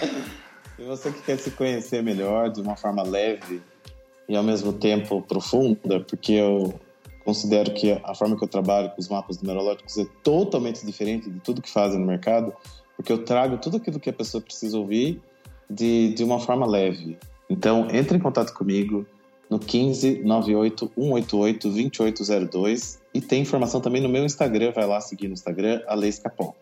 e 0.79 0.83
você 0.83 1.11
que 1.11 1.21
quer 1.21 1.37
se 1.37 1.51
conhecer 1.51 2.01
melhor 2.03 2.49
de 2.49 2.59
uma 2.61 2.75
forma 2.75 3.03
leve 3.03 3.61
e 4.27 4.35
ao 4.35 4.43
mesmo 4.43 4.73
tempo 4.73 5.21
profunda, 5.21 5.99
porque 5.99 6.33
eu 6.33 6.79
considero 7.23 7.71
que 7.73 7.91
a 8.03 8.15
forma 8.15 8.37
que 8.37 8.43
eu 8.43 8.47
trabalho 8.47 8.89
com 8.91 8.99
os 8.99 9.07
mapas 9.07 9.39
numerológicos 9.41 9.97
é 9.97 10.05
totalmente 10.23 10.85
diferente 10.85 11.29
de 11.29 11.39
tudo 11.39 11.61
que 11.61 11.69
fazem 11.69 11.99
no 11.99 12.05
mercado, 12.05 12.53
porque 12.95 13.11
eu 13.11 13.23
trago 13.23 13.57
tudo 13.57 13.77
aquilo 13.77 13.99
que 13.99 14.09
a 14.09 14.13
pessoa 14.13 14.41
precisa 14.41 14.77
ouvir 14.77 15.21
de, 15.69 16.13
de 16.13 16.23
uma 16.23 16.39
forma 16.39 16.65
leve. 16.65 17.17
Então, 17.49 17.87
entre 17.91 18.17
em 18.17 18.19
contato 18.19 18.53
comigo 18.53 19.05
no 19.49 19.59
15 19.59 20.23
98 20.23 20.91
188 20.95 21.69
2802 21.69 22.99
e 23.13 23.21
tem 23.21 23.41
informação 23.41 23.79
também 23.79 24.01
no 24.01 24.09
meu 24.09 24.25
Instagram, 24.25 24.71
vai 24.71 24.85
lá 24.85 24.99
seguir 24.99 25.27
no 25.27 25.33
Instagram, 25.33 25.81
Alex 25.87 26.19
Capon. 26.19 26.55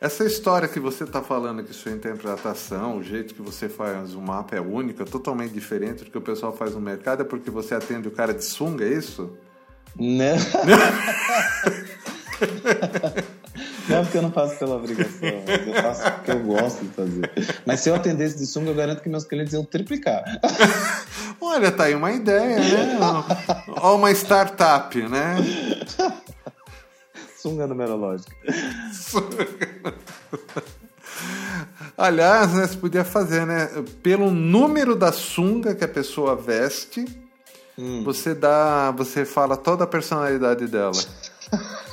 Essa 0.00 0.24
história 0.24 0.66
que 0.66 0.80
você 0.80 1.04
está 1.04 1.22
falando, 1.22 1.62
que 1.62 1.74
sua 1.74 1.92
interpretação, 1.92 2.96
o 2.96 3.02
jeito 3.02 3.34
que 3.34 3.42
você 3.42 3.68
faz 3.68 4.14
o 4.14 4.20
mapa 4.20 4.56
é 4.56 4.60
única, 4.60 5.04
totalmente 5.04 5.52
diferente 5.52 6.04
do 6.04 6.10
que 6.10 6.16
o 6.16 6.22
pessoal 6.22 6.56
faz 6.56 6.74
no 6.74 6.80
mercado, 6.80 7.20
é 7.20 7.24
porque 7.24 7.50
você 7.50 7.74
atende 7.74 8.08
o 8.08 8.10
cara 8.10 8.32
de 8.32 8.42
sunga, 8.42 8.84
é 8.86 8.94
isso? 8.94 9.30
Não. 9.94 10.36
Não 10.36 10.80
é 13.98 14.02
porque 14.02 14.18
eu 14.18 14.22
não 14.22 14.32
faço 14.32 14.58
pela 14.58 14.76
obrigação, 14.76 15.28
eu 15.28 15.82
faço 15.82 16.12
porque 16.12 16.30
eu 16.30 16.40
gosto 16.40 16.84
de 16.84 16.90
fazer. 16.90 17.30
Mas 17.66 17.80
se 17.80 17.88
eu 17.88 17.94
atendesse 17.94 18.38
de 18.38 18.46
sunga, 18.46 18.70
eu 18.70 18.74
garanto 18.74 19.02
que 19.02 19.08
meus 19.08 19.24
clientes 19.24 19.52
iam 19.52 19.64
triplicar. 19.64 20.24
Olha, 21.40 21.72
tá 21.72 21.84
aí 21.84 21.94
uma 21.94 22.12
ideia, 22.12 22.58
né? 22.58 22.98
Ou 23.82 23.96
uma 23.96 24.10
startup, 24.12 24.96
né? 25.08 25.36
Sunga 27.36 27.66
numerológica. 27.66 28.34
Aliás, 31.96 32.52
né, 32.54 32.66
você 32.66 32.76
podia 32.76 33.04
fazer, 33.04 33.46
né? 33.46 33.68
Pelo 34.02 34.30
número 34.30 34.94
da 34.96 35.12
sunga 35.12 35.74
que 35.74 35.84
a 35.84 35.88
pessoa 35.88 36.34
veste, 36.36 37.04
hum. 37.78 38.02
você 38.04 38.34
dá. 38.34 38.90
Você 38.92 39.24
fala 39.24 39.56
toda 39.56 39.84
a 39.84 39.86
personalidade 39.86 40.66
dela. 40.66 40.92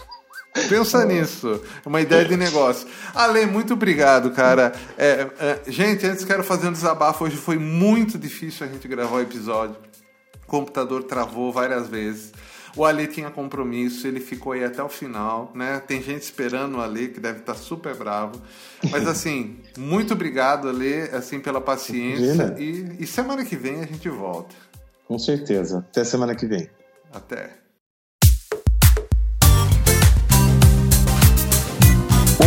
Pensa 0.67 1.05
nisso. 1.05 1.61
É 1.85 1.87
uma 1.87 2.01
ideia 2.01 2.25
de 2.25 2.35
negócio. 2.37 2.87
Ale, 3.13 3.45
muito 3.45 3.73
obrigado, 3.73 4.31
cara. 4.31 4.73
É, 4.97 5.27
é, 5.39 5.61
gente, 5.71 6.05
antes 6.05 6.23
quero 6.23 6.43
fazer 6.43 6.67
um 6.67 6.71
desabafo. 6.71 7.25
Hoje 7.25 7.37
foi 7.37 7.57
muito 7.57 8.17
difícil 8.17 8.65
a 8.65 8.69
gente 8.69 8.87
gravar 8.87 9.17
o 9.17 9.21
episódio. 9.21 9.77
O 10.43 10.47
computador 10.47 11.03
travou 11.03 11.51
várias 11.51 11.87
vezes. 11.87 12.31
O 12.77 12.85
Ale 12.85 13.07
tinha 13.07 13.31
compromisso, 13.31 14.07
ele 14.07 14.19
ficou 14.19 14.51
aí 14.53 14.63
até 14.63 14.83
o 14.83 14.87
final, 14.87 15.51
né? 15.55 15.81
Tem 15.87 16.01
gente 16.01 16.21
esperando 16.21 16.77
o 16.77 16.81
Ale, 16.81 17.07
que 17.07 17.19
deve 17.19 17.39
estar 17.39 17.55
super 17.55 17.95
bravo. 17.95 18.39
Mas 18.91 19.05
assim, 19.09 19.57
muito 19.75 20.13
obrigado, 20.13 20.69
Ale, 20.69 21.09
assim, 21.11 21.39
pela 21.39 21.59
paciência. 21.59 22.55
E, 22.59 22.97
e 22.99 23.07
semana 23.07 23.43
que 23.43 23.55
vem 23.55 23.81
a 23.81 23.85
gente 23.87 24.07
volta. 24.09 24.55
Com 25.07 25.17
certeza. 25.17 25.79
Até 25.89 26.03
semana 26.03 26.35
que 26.35 26.45
vem. 26.45 26.69
Até. 27.11 27.66